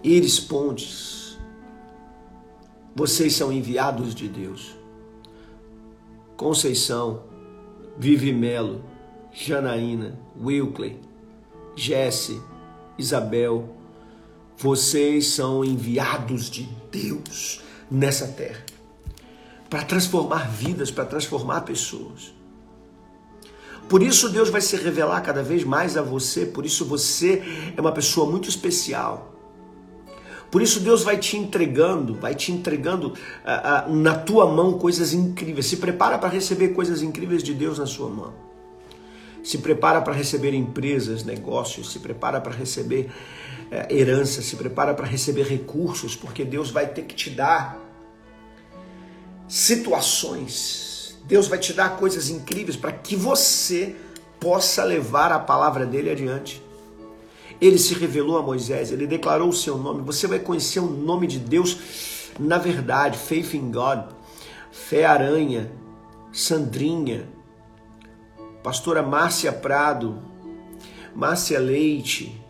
Iris 0.03 0.39
Pontes, 0.39 1.37
vocês 2.95 3.33
são 3.35 3.51
enviados 3.51 4.13
de 4.15 4.27
Deus. 4.27 4.75
Conceição, 6.37 7.23
Vivi 7.97 8.31
Melo, 8.31 8.83
Janaína, 9.31 10.17
Wilkley, 10.39 10.99
Jesse, 11.75 12.41
Isabel, 12.97 13.75
vocês 14.57 15.27
são 15.27 15.63
enviados 15.65 16.49
de 16.49 16.69
Deus 16.91 17.61
nessa 17.89 18.27
terra 18.27 18.63
para 19.69 19.83
transformar 19.83 20.49
vidas, 20.51 20.91
para 20.91 21.03
transformar 21.05 21.61
pessoas. 21.61 22.33
Por 23.89 24.03
isso 24.03 24.29
Deus 24.29 24.49
vai 24.49 24.61
se 24.61 24.75
revelar 24.75 25.21
cada 25.21 25.41
vez 25.41 25.63
mais 25.63 25.97
a 25.97 26.01
você, 26.01 26.45
por 26.45 26.65
isso 26.65 26.85
você 26.85 27.41
é 27.75 27.81
uma 27.81 27.91
pessoa 27.91 28.29
muito 28.29 28.47
especial. 28.47 29.33
Por 30.51 30.61
isso 30.61 30.79
Deus 30.79 31.01
vai 31.03 31.17
te 31.17 31.35
entregando, 31.35 32.13
vai 32.13 32.35
te 32.35 32.51
entregando 32.51 33.07
uh, 33.07 33.89
uh, 33.89 33.95
na 33.95 34.13
tua 34.13 34.45
mão 34.45 34.77
coisas 34.77 35.11
incríveis. 35.11 35.65
Se 35.65 35.77
prepara 35.77 36.19
para 36.19 36.29
receber 36.29 36.69
coisas 36.69 37.01
incríveis 37.01 37.41
de 37.41 37.55
Deus 37.55 37.79
na 37.79 37.87
sua 37.87 38.09
mão 38.09 38.52
se 39.43 39.57
prepara 39.57 40.01
para 40.01 40.13
receber 40.13 40.53
empresas, 40.53 41.23
negócios, 41.23 41.91
se 41.91 41.99
prepara 41.99 42.39
para 42.39 42.53
receber 42.53 43.11
é, 43.69 43.93
herança, 43.93 44.41
se 44.41 44.55
prepara 44.55 44.93
para 44.93 45.05
receber 45.05 45.43
recursos, 45.43 46.15
porque 46.15 46.45
Deus 46.45 46.71
vai 46.71 46.87
ter 46.87 47.03
que 47.03 47.13
te 47.13 47.29
dar 47.29 47.77
situações, 49.47 51.17
Deus 51.25 51.47
vai 51.47 51.59
te 51.59 51.73
dar 51.73 51.97
coisas 51.97 52.29
incríveis 52.29 52.77
para 52.77 52.91
que 52.91 53.15
você 53.15 53.95
possa 54.39 54.83
levar 54.83 55.31
a 55.31 55.39
palavra 55.39 55.85
dele 55.85 56.09
adiante. 56.09 56.61
Ele 57.61 57.77
se 57.77 57.93
revelou 57.93 58.37
a 58.37 58.41
Moisés, 58.41 58.91
ele 58.91 59.07
declarou 59.07 59.49
o 59.49 59.53
seu 59.53 59.77
nome. 59.77 60.01
Você 60.01 60.27
vai 60.27 60.39
conhecer 60.39 60.79
o 60.79 60.89
nome 60.89 61.27
de 61.27 61.39
Deus 61.39 61.77
na 62.39 62.57
verdade, 62.57 63.17
faith 63.17 63.53
in 63.53 63.71
God, 63.71 64.05
fé 64.71 65.05
aranha, 65.05 65.71
Sandrinha, 66.31 67.27
pastora 68.63 69.03
Márcia 69.03 69.51
Prado, 69.51 70.23
Márcia 71.13 71.59
Leite, 71.59 72.41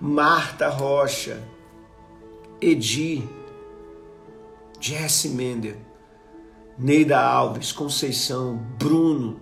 Marta 0.00 0.68
Rocha, 0.68 1.40
Edi, 2.60 3.22
Jesse 4.80 5.28
Mender, 5.28 5.76
Neida 6.76 7.20
Alves, 7.20 7.70
Conceição, 7.70 8.56
Bruno, 8.76 9.40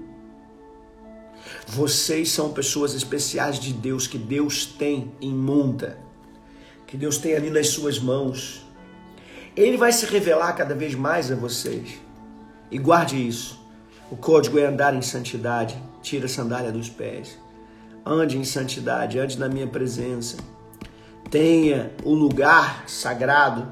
Vocês 1.66 2.30
são 2.30 2.52
pessoas 2.52 2.94
especiais 2.94 3.58
de 3.58 3.72
Deus 3.72 4.06
que 4.06 4.18
Deus 4.18 4.66
tem 4.66 5.14
em 5.20 5.32
monta, 5.32 5.98
que 6.86 6.96
Deus 6.96 7.16
tem 7.16 7.34
ali 7.34 7.48
nas 7.48 7.68
suas 7.68 7.98
mãos. 7.98 8.66
Ele 9.56 9.76
vai 9.76 9.92
se 9.92 10.04
revelar 10.06 10.52
cada 10.54 10.74
vez 10.74 10.94
mais 10.94 11.30
a 11.30 11.36
vocês. 11.36 12.00
E 12.70 12.78
guarde 12.78 13.16
isso. 13.16 13.59
O 14.10 14.16
código 14.16 14.58
é 14.58 14.66
andar 14.66 14.92
em 14.92 15.02
santidade. 15.02 15.80
Tira 16.02 16.26
a 16.26 16.28
sandália 16.28 16.72
dos 16.72 16.88
pés. 16.88 17.38
Ande 18.04 18.36
em 18.36 18.44
santidade, 18.44 19.20
ande 19.20 19.38
na 19.38 19.48
minha 19.48 19.68
presença. 19.68 20.36
Tenha 21.30 21.92
o 22.02 22.12
lugar 22.12 22.88
sagrado 22.88 23.68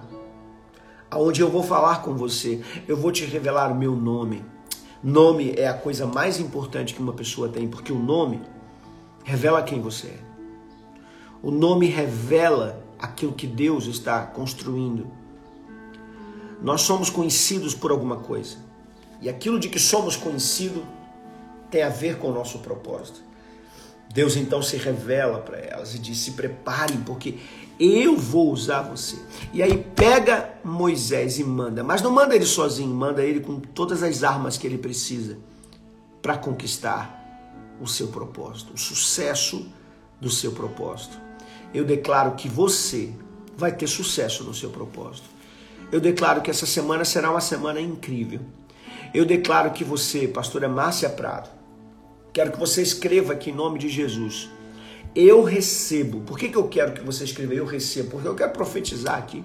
aonde 1.10 1.40
eu 1.40 1.50
vou 1.50 1.64
falar 1.64 2.02
com 2.02 2.14
você. 2.14 2.62
Eu 2.86 2.96
vou 2.96 3.10
te 3.10 3.24
revelar 3.24 3.72
o 3.72 3.74
meu 3.74 3.96
nome. 3.96 4.44
Nome 5.02 5.54
é 5.56 5.66
a 5.66 5.74
coisa 5.74 6.06
mais 6.06 6.38
importante 6.38 6.94
que 6.94 7.02
uma 7.02 7.12
pessoa 7.12 7.48
tem, 7.48 7.66
porque 7.66 7.92
o 7.92 7.98
nome 7.98 8.40
revela 9.24 9.62
quem 9.64 9.80
você 9.80 10.06
é. 10.06 10.20
O 11.42 11.50
nome 11.50 11.86
revela 11.86 12.84
aquilo 12.96 13.32
que 13.32 13.46
Deus 13.46 13.86
está 13.86 14.24
construindo. 14.24 15.08
Nós 16.62 16.82
somos 16.82 17.10
conhecidos 17.10 17.74
por 17.74 17.90
alguma 17.90 18.18
coisa. 18.18 18.67
E 19.20 19.28
aquilo 19.28 19.58
de 19.58 19.68
que 19.68 19.78
somos 19.78 20.16
conhecidos 20.16 20.82
tem 21.70 21.82
a 21.82 21.88
ver 21.88 22.18
com 22.18 22.28
o 22.28 22.34
nosso 22.34 22.58
propósito. 22.60 23.20
Deus 24.12 24.36
então 24.36 24.62
se 24.62 24.76
revela 24.76 25.38
para 25.38 25.58
elas 25.58 25.94
e 25.94 25.98
diz: 25.98 26.18
se 26.18 26.32
preparem, 26.32 27.00
porque 27.00 27.38
eu 27.78 28.16
vou 28.16 28.50
usar 28.50 28.82
você. 28.82 29.16
E 29.52 29.62
aí 29.62 29.84
pega 29.94 30.54
Moisés 30.64 31.38
e 31.38 31.44
manda, 31.44 31.84
mas 31.84 32.02
não 32.02 32.10
manda 32.10 32.34
ele 32.34 32.46
sozinho, 32.46 32.92
manda 32.94 33.22
ele 33.22 33.40
com 33.40 33.60
todas 33.60 34.02
as 34.02 34.24
armas 34.24 34.56
que 34.56 34.66
ele 34.66 34.78
precisa 34.78 35.38
para 36.22 36.36
conquistar 36.36 37.16
o 37.80 37.86
seu 37.86 38.08
propósito, 38.08 38.72
o 38.74 38.78
sucesso 38.78 39.66
do 40.20 40.30
seu 40.30 40.52
propósito. 40.52 41.20
Eu 41.72 41.84
declaro 41.84 42.32
que 42.32 42.48
você 42.48 43.12
vai 43.56 43.72
ter 43.72 43.86
sucesso 43.86 44.42
no 44.42 44.54
seu 44.54 44.70
propósito. 44.70 45.28
Eu 45.92 46.00
declaro 46.00 46.42
que 46.42 46.50
essa 46.50 46.66
semana 46.66 47.04
será 47.04 47.30
uma 47.30 47.40
semana 47.40 47.80
incrível. 47.80 48.40
Eu 49.12 49.24
declaro 49.24 49.70
que 49.70 49.84
você, 49.84 50.28
pastora 50.28 50.68
Márcia 50.68 51.08
Prado, 51.08 51.48
quero 52.32 52.52
que 52.52 52.58
você 52.58 52.82
escreva 52.82 53.32
aqui 53.32 53.50
em 53.50 53.54
nome 53.54 53.78
de 53.78 53.88
Jesus. 53.88 54.50
Eu 55.14 55.42
recebo. 55.42 56.20
Por 56.20 56.38
que, 56.38 56.48
que 56.48 56.56
eu 56.56 56.68
quero 56.68 56.92
que 56.92 57.00
você 57.00 57.24
escreva 57.24 57.54
eu 57.54 57.64
recebo? 57.64 58.10
Porque 58.10 58.28
eu 58.28 58.34
quero 58.34 58.52
profetizar 58.52 59.16
aqui. 59.16 59.42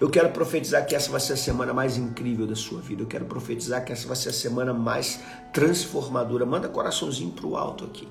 Eu 0.00 0.10
quero 0.10 0.30
profetizar 0.30 0.84
que 0.86 0.94
essa 0.94 1.10
vai 1.10 1.20
ser 1.20 1.34
a 1.34 1.36
semana 1.36 1.72
mais 1.72 1.96
incrível 1.96 2.46
da 2.46 2.56
sua 2.56 2.80
vida. 2.80 3.02
Eu 3.02 3.06
quero 3.06 3.24
profetizar 3.26 3.84
que 3.84 3.92
essa 3.92 4.08
vai 4.08 4.16
ser 4.16 4.30
a 4.30 4.32
semana 4.32 4.74
mais 4.74 5.20
transformadora. 5.52 6.44
Manda 6.44 6.68
coraçãozinho 6.68 7.30
para 7.30 7.46
o 7.46 7.56
alto 7.56 7.84
aqui. 7.84 8.08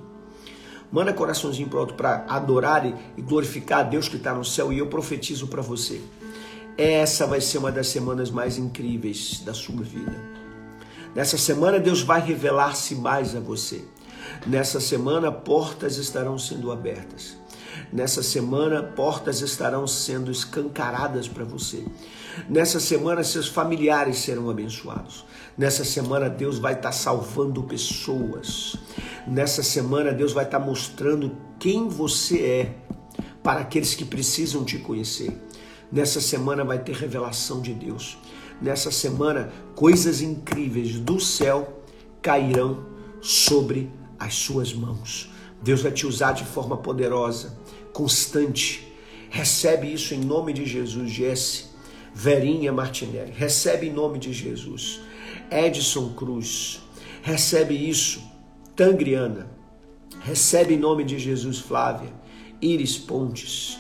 Manda 0.92 1.12
coraçãozinho 1.12 1.68
para 1.68 1.78
o 1.78 1.80
alto 1.82 1.94
para 1.96 2.26
adorar 2.30 2.86
e 2.86 3.22
glorificar 3.22 3.80
a 3.80 3.84
Deus 3.84 4.08
que 4.08 4.16
está 4.16 4.34
no 4.34 4.46
céu. 4.46 4.72
E 4.72 4.80
eu 4.80 4.88
profetizo 4.88 5.48
para 5.48 5.62
você. 5.62 6.02
Essa 6.78 7.28
vai 7.28 7.42
ser 7.42 7.58
uma 7.58 7.72
das 7.72 7.88
semanas 7.88 8.32
mais 8.32 8.58
incríveis 8.58 9.42
da 9.44 9.54
sua 9.54 9.84
vida. 9.84 10.33
Nessa 11.16 11.38
semana, 11.38 11.80
Deus 11.80 12.02
vai 12.02 12.20
revelar-se 12.22 12.96
mais 12.96 13.36
a 13.36 13.40
você. 13.40 13.86
Nessa 14.48 14.80
semana, 14.80 15.32
portas 15.32 15.98
estarão 15.98 16.40
sendo 16.40 16.72
abertas. 16.72 17.38
Nessa 17.92 18.24
semana, 18.24 18.82
portas 18.82 19.42
estarão 19.42 19.86
sendo 19.86 20.32
escancaradas 20.32 21.28
para 21.28 21.44
você. 21.44 21.86
Nessa 22.50 22.80
semana, 22.80 23.24
seus 23.24 23.48
familiares 23.48 24.18
serão 24.18 24.50
abençoados. 24.50 25.24
Nessa 25.56 25.86
semana, 25.86 26.28
Deus 26.28 26.58
vai 26.58 26.74
estar 26.74 26.90
tá 26.90 26.92
salvando 26.92 27.62
pessoas. 27.62 28.76
Nessa 29.28 29.62
semana, 29.62 30.12
Deus 30.12 30.34
vai 30.34 30.46
estar 30.46 30.60
tá 30.60 30.66
mostrando 30.66 31.38
quem 31.60 31.88
você 31.88 32.42
é 32.42 32.76
para 33.44 33.60
aqueles 33.60 33.94
que 33.94 34.04
precisam 34.04 34.66
te 34.66 34.80
conhecer. 34.80 35.32
Nessa 35.92 36.20
semana, 36.20 36.64
vai 36.64 36.80
ter 36.80 36.96
revelação 36.96 37.62
de 37.62 37.72
Deus 37.72 38.18
nessa 38.62 38.92
semana, 38.92 39.52
coisas 39.76 40.22
incríveis 40.22 41.00
do 41.00 41.20
céu 41.20 41.84
cairão 42.22 42.86
sobre 43.22 43.92
as 44.20 44.36
suas 44.36 44.74
mãos. 44.74 45.30
Deus 45.62 45.82
vai 45.82 45.92
te 45.92 46.06
usar 46.06 46.34
de 46.34 46.44
forma 46.44 46.78
poderosa, 46.78 47.58
constante. 47.94 48.88
Recebe 49.30 49.92
isso 49.92 50.14
em 50.14 50.20
nome 50.20 50.54
de 50.54 50.66
Jesus, 50.66 51.10
Jesse, 51.10 51.66
Verinha 52.14 52.72
Martinelli. 52.72 53.32
Recebe 53.32 53.88
em 53.88 53.94
nome 53.94 54.20
de 54.20 54.32
Jesus. 54.34 55.02
Edson 55.50 56.14
Cruz. 56.14 56.82
Recebe 57.22 57.74
isso, 57.74 58.22
Tangriana. 58.76 59.50
Recebe 60.22 60.74
em 60.74 60.80
nome 60.80 61.04
de 61.04 61.18
Jesus, 61.18 61.60
Flávia. 61.60 62.14
Iris 62.62 62.98
Pontes. 62.98 63.78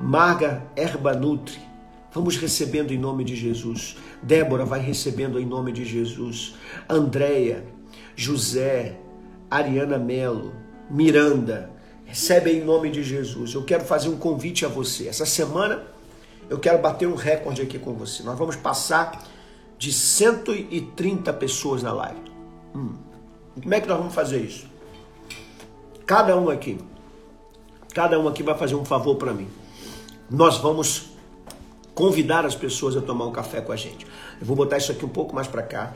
Marga 0.00 0.64
Erbanutri. 0.76 1.71
Vamos 2.14 2.36
recebendo 2.36 2.92
em 2.92 2.98
nome 2.98 3.24
de 3.24 3.34
Jesus. 3.34 3.96
Débora 4.22 4.66
vai 4.66 4.80
recebendo 4.80 5.40
em 5.40 5.46
nome 5.46 5.72
de 5.72 5.84
Jesus. 5.84 6.54
Andréia, 6.88 7.64
José, 8.14 8.98
Ariana 9.50 9.98
Melo, 9.98 10.52
Miranda, 10.90 11.70
recebe 12.04 12.50
em 12.52 12.62
nome 12.62 12.90
de 12.90 13.02
Jesus. 13.02 13.54
Eu 13.54 13.64
quero 13.64 13.84
fazer 13.84 14.10
um 14.10 14.18
convite 14.18 14.66
a 14.66 14.68
você. 14.68 15.08
Essa 15.08 15.24
semana 15.24 15.84
eu 16.50 16.58
quero 16.58 16.78
bater 16.78 17.08
um 17.08 17.14
recorde 17.14 17.62
aqui 17.62 17.78
com 17.78 17.94
você. 17.94 18.22
Nós 18.22 18.38
vamos 18.38 18.56
passar 18.56 19.26
de 19.78 19.90
130 19.90 21.32
pessoas 21.32 21.82
na 21.82 21.92
live. 21.94 22.20
Hum. 22.74 22.92
Como 23.60 23.74
é 23.74 23.80
que 23.80 23.88
nós 23.88 23.96
vamos 23.96 24.14
fazer 24.14 24.40
isso? 24.40 24.66
Cada 26.04 26.36
um 26.36 26.50
aqui, 26.50 26.78
cada 27.94 28.20
um 28.20 28.28
aqui 28.28 28.42
vai 28.42 28.56
fazer 28.56 28.74
um 28.74 28.84
favor 28.84 29.16
para 29.16 29.32
mim. 29.32 29.48
Nós 30.30 30.58
vamos 30.58 31.11
convidar 31.94 32.44
as 32.44 32.54
pessoas 32.54 32.96
a 32.96 33.00
tomar 33.00 33.26
um 33.26 33.32
café 33.32 33.60
com 33.60 33.72
a 33.72 33.76
gente. 33.76 34.06
Eu 34.40 34.46
vou 34.46 34.56
botar 34.56 34.78
isso 34.78 34.92
aqui 34.92 35.04
um 35.04 35.08
pouco 35.08 35.34
mais 35.34 35.46
para 35.46 35.62
cá. 35.62 35.94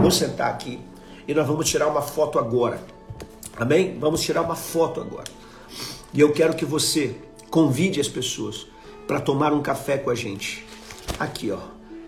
Vou 0.00 0.10
sentar 0.10 0.50
aqui 0.50 0.80
e 1.26 1.34
nós 1.34 1.46
vamos 1.46 1.68
tirar 1.68 1.88
uma 1.88 2.02
foto 2.02 2.38
agora. 2.38 2.80
Amém? 3.56 3.98
Vamos 3.98 4.20
tirar 4.20 4.42
uma 4.42 4.56
foto 4.56 5.00
agora. 5.00 5.30
E 6.12 6.20
eu 6.20 6.32
quero 6.32 6.54
que 6.54 6.64
você 6.64 7.16
convide 7.50 8.00
as 8.00 8.08
pessoas 8.08 8.66
para 9.06 9.20
tomar 9.20 9.52
um 9.52 9.62
café 9.62 9.98
com 9.98 10.10
a 10.10 10.14
gente. 10.14 10.64
Aqui, 11.18 11.50
ó. 11.50 11.58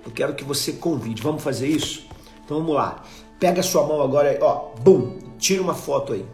Eu 0.04 0.12
quero 0.12 0.34
que 0.34 0.44
você 0.44 0.72
convide. 0.72 1.22
Vamos 1.22 1.42
fazer 1.42 1.68
isso? 1.68 2.06
Então 2.44 2.58
vamos 2.58 2.74
lá. 2.74 3.02
Pega 3.38 3.60
a 3.60 3.62
sua 3.62 3.86
mão 3.86 4.00
agora, 4.00 4.38
ó, 4.40 4.70
bum, 4.80 5.18
tira 5.38 5.60
uma 5.60 5.74
foto 5.74 6.12
aí. 6.12 6.24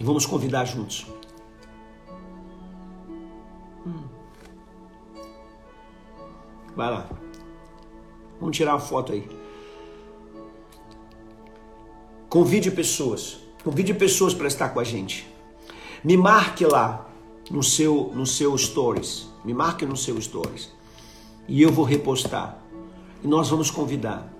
E 0.00 0.04
vamos 0.04 0.26
convidar 0.26 0.64
juntos. 0.64 1.06
Vai 6.76 6.90
lá. 6.90 7.08
Vamos 8.38 8.54
tirar 8.54 8.74
uma 8.74 8.80
foto 8.80 9.12
aí. 9.12 9.26
Convide 12.28 12.70
pessoas. 12.70 13.38
Convide 13.64 13.94
pessoas 13.94 14.34
para 14.34 14.46
estar 14.46 14.68
com 14.68 14.78
a 14.78 14.84
gente. 14.84 15.26
Me 16.04 16.16
marque 16.16 16.66
lá 16.66 17.08
no 17.50 17.62
seu 17.62 18.12
no 18.14 18.26
seu 18.26 18.56
stories. 18.58 19.26
Me 19.42 19.54
marque 19.54 19.86
no 19.86 19.96
seu 19.96 20.20
stories. 20.20 20.70
E 21.48 21.62
eu 21.62 21.72
vou 21.72 21.84
repostar. 21.84 22.58
E 23.24 23.26
nós 23.26 23.48
vamos 23.48 23.70
convidar. 23.70 24.30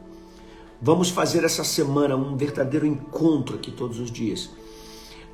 Vamos 0.80 1.08
fazer 1.08 1.42
essa 1.42 1.64
semana 1.64 2.16
um 2.16 2.36
verdadeiro 2.36 2.86
encontro 2.86 3.56
aqui 3.56 3.70
todos 3.70 3.98
os 3.98 4.10
dias, 4.10 4.50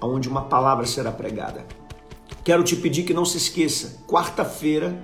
onde 0.00 0.28
uma 0.28 0.42
palavra 0.42 0.86
será 0.86 1.10
pregada. 1.10 1.66
Quero 2.44 2.62
te 2.62 2.76
pedir 2.76 3.02
que 3.02 3.12
não 3.12 3.24
se 3.24 3.38
esqueça, 3.38 4.04
quarta-feira 4.06 5.02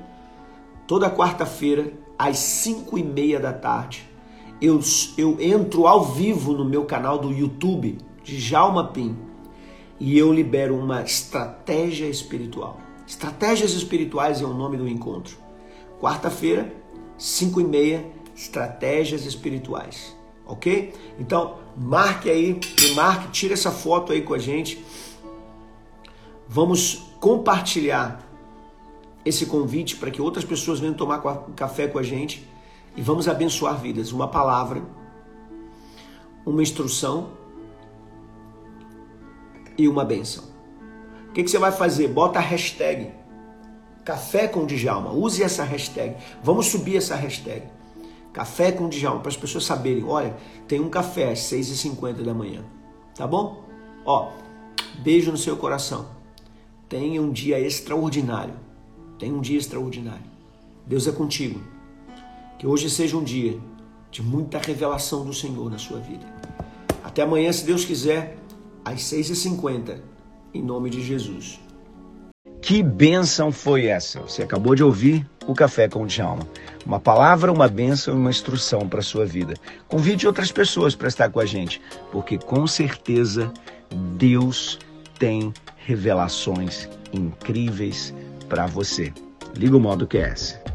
toda 0.88 1.10
quarta-feira, 1.10 1.92
às 2.18 2.38
5 2.38 2.98
e 2.98 3.04
meia 3.04 3.38
da 3.38 3.52
tarde, 3.52 4.08
eu, 4.60 4.80
eu 5.18 5.36
entro 5.38 5.86
ao 5.86 6.02
vivo 6.02 6.54
no 6.54 6.64
meu 6.64 6.86
canal 6.86 7.18
do 7.18 7.30
YouTube, 7.30 7.98
de 8.24 8.40
Jalma 8.40 8.88
Pim, 8.88 9.16
e 10.00 10.18
eu 10.18 10.32
libero 10.32 10.74
uma 10.74 11.02
estratégia 11.02 12.06
espiritual. 12.06 12.80
Estratégias 13.06 13.72
espirituais 13.72 14.40
é 14.40 14.44
o 14.44 14.54
nome 14.54 14.78
do 14.78 14.88
encontro. 14.88 15.36
Quarta-feira, 16.00 16.72
5 17.18 17.60
e 17.60 17.64
meia, 17.64 18.06
estratégias 18.34 19.26
espirituais. 19.26 20.16
Ok? 20.46 20.94
Então, 21.18 21.56
marque 21.76 22.30
aí, 22.30 22.58
marque, 22.94 23.28
tira 23.30 23.52
essa 23.52 23.70
foto 23.70 24.12
aí 24.12 24.22
com 24.22 24.32
a 24.32 24.38
gente. 24.38 24.82
Vamos 26.48 27.12
compartilhar 27.20 28.27
esse 29.24 29.46
convite 29.46 29.96
para 29.96 30.10
que 30.10 30.22
outras 30.22 30.44
pessoas 30.44 30.80
venham 30.80 30.94
tomar 30.94 31.18
café 31.54 31.86
com 31.86 31.98
a 31.98 32.02
gente 32.02 32.48
e 32.96 33.02
vamos 33.02 33.28
abençoar 33.28 33.78
vidas. 33.78 34.12
Uma 34.12 34.28
palavra, 34.28 34.82
uma 36.44 36.62
instrução 36.62 37.30
e 39.76 39.88
uma 39.88 40.04
benção. 40.04 40.44
O 41.28 41.32
que, 41.32 41.42
que 41.42 41.50
você 41.50 41.58
vai 41.58 41.72
fazer? 41.72 42.08
Bota 42.08 42.38
a 42.38 42.42
hashtag 42.42 43.12
Café 44.08 44.48
com 44.48 44.64
Djalma. 44.64 45.12
Use 45.12 45.42
essa 45.42 45.62
hashtag. 45.64 46.16
Vamos 46.42 46.68
subir 46.68 46.96
essa 46.96 47.14
hashtag. 47.14 47.64
Café 48.32 48.72
com 48.72 48.88
Djalma, 48.88 49.20
para 49.20 49.28
as 49.28 49.36
pessoas 49.36 49.66
saberem. 49.66 50.02
Olha, 50.02 50.34
tem 50.66 50.80
um 50.80 50.88
café 50.88 51.30
às 51.30 51.40
6h50 51.40 52.24
da 52.24 52.32
manhã. 52.32 52.64
Tá 53.14 53.26
bom? 53.26 53.62
Ó, 54.06 54.30
beijo 55.00 55.30
no 55.30 55.36
seu 55.36 55.58
coração. 55.58 56.06
Tenha 56.88 57.20
um 57.20 57.30
dia 57.30 57.60
extraordinário. 57.60 58.54
Tenha 59.18 59.34
um 59.34 59.40
dia 59.40 59.58
extraordinário. 59.58 60.24
Deus 60.86 61.06
é 61.06 61.12
contigo. 61.12 61.60
Que 62.58 62.66
hoje 62.66 62.88
seja 62.88 63.16
um 63.16 63.24
dia 63.24 63.58
de 64.10 64.22
muita 64.22 64.58
revelação 64.58 65.24
do 65.24 65.34
Senhor 65.34 65.70
na 65.70 65.78
sua 65.78 65.98
vida. 65.98 66.26
Até 67.02 67.22
amanhã, 67.22 67.52
se 67.52 67.64
Deus 67.64 67.84
quiser, 67.84 68.36
às 68.84 69.00
6h50, 69.02 69.98
em 70.54 70.62
nome 70.62 70.90
de 70.90 71.02
Jesus. 71.02 71.60
Que 72.60 72.82
bênção 72.82 73.52
foi 73.52 73.86
essa? 73.86 74.20
Você 74.20 74.42
acabou 74.42 74.74
de 74.74 74.82
ouvir 74.82 75.26
o 75.46 75.54
Café 75.54 75.88
com 75.88 76.02
o 76.02 76.06
Djalma. 76.06 76.46
Uma 76.84 77.00
palavra, 77.00 77.52
uma 77.52 77.68
bênção 77.68 78.14
e 78.14 78.16
uma 78.16 78.30
instrução 78.30 78.88
para 78.88 79.00
a 79.00 79.02
sua 79.02 79.24
vida. 79.24 79.54
Convide 79.88 80.26
outras 80.26 80.52
pessoas 80.52 80.94
para 80.94 81.08
estar 81.08 81.30
com 81.30 81.40
a 81.40 81.46
gente, 81.46 81.80
porque 82.12 82.36
com 82.38 82.66
certeza 82.66 83.52
Deus 84.16 84.78
tem 85.18 85.52
revelações 85.76 86.88
incríveis 87.12 88.12
para 88.48 88.66
você. 88.66 89.12
Liga 89.54 89.76
o 89.76 89.80
modo 89.80 90.06
QS. 90.06 90.67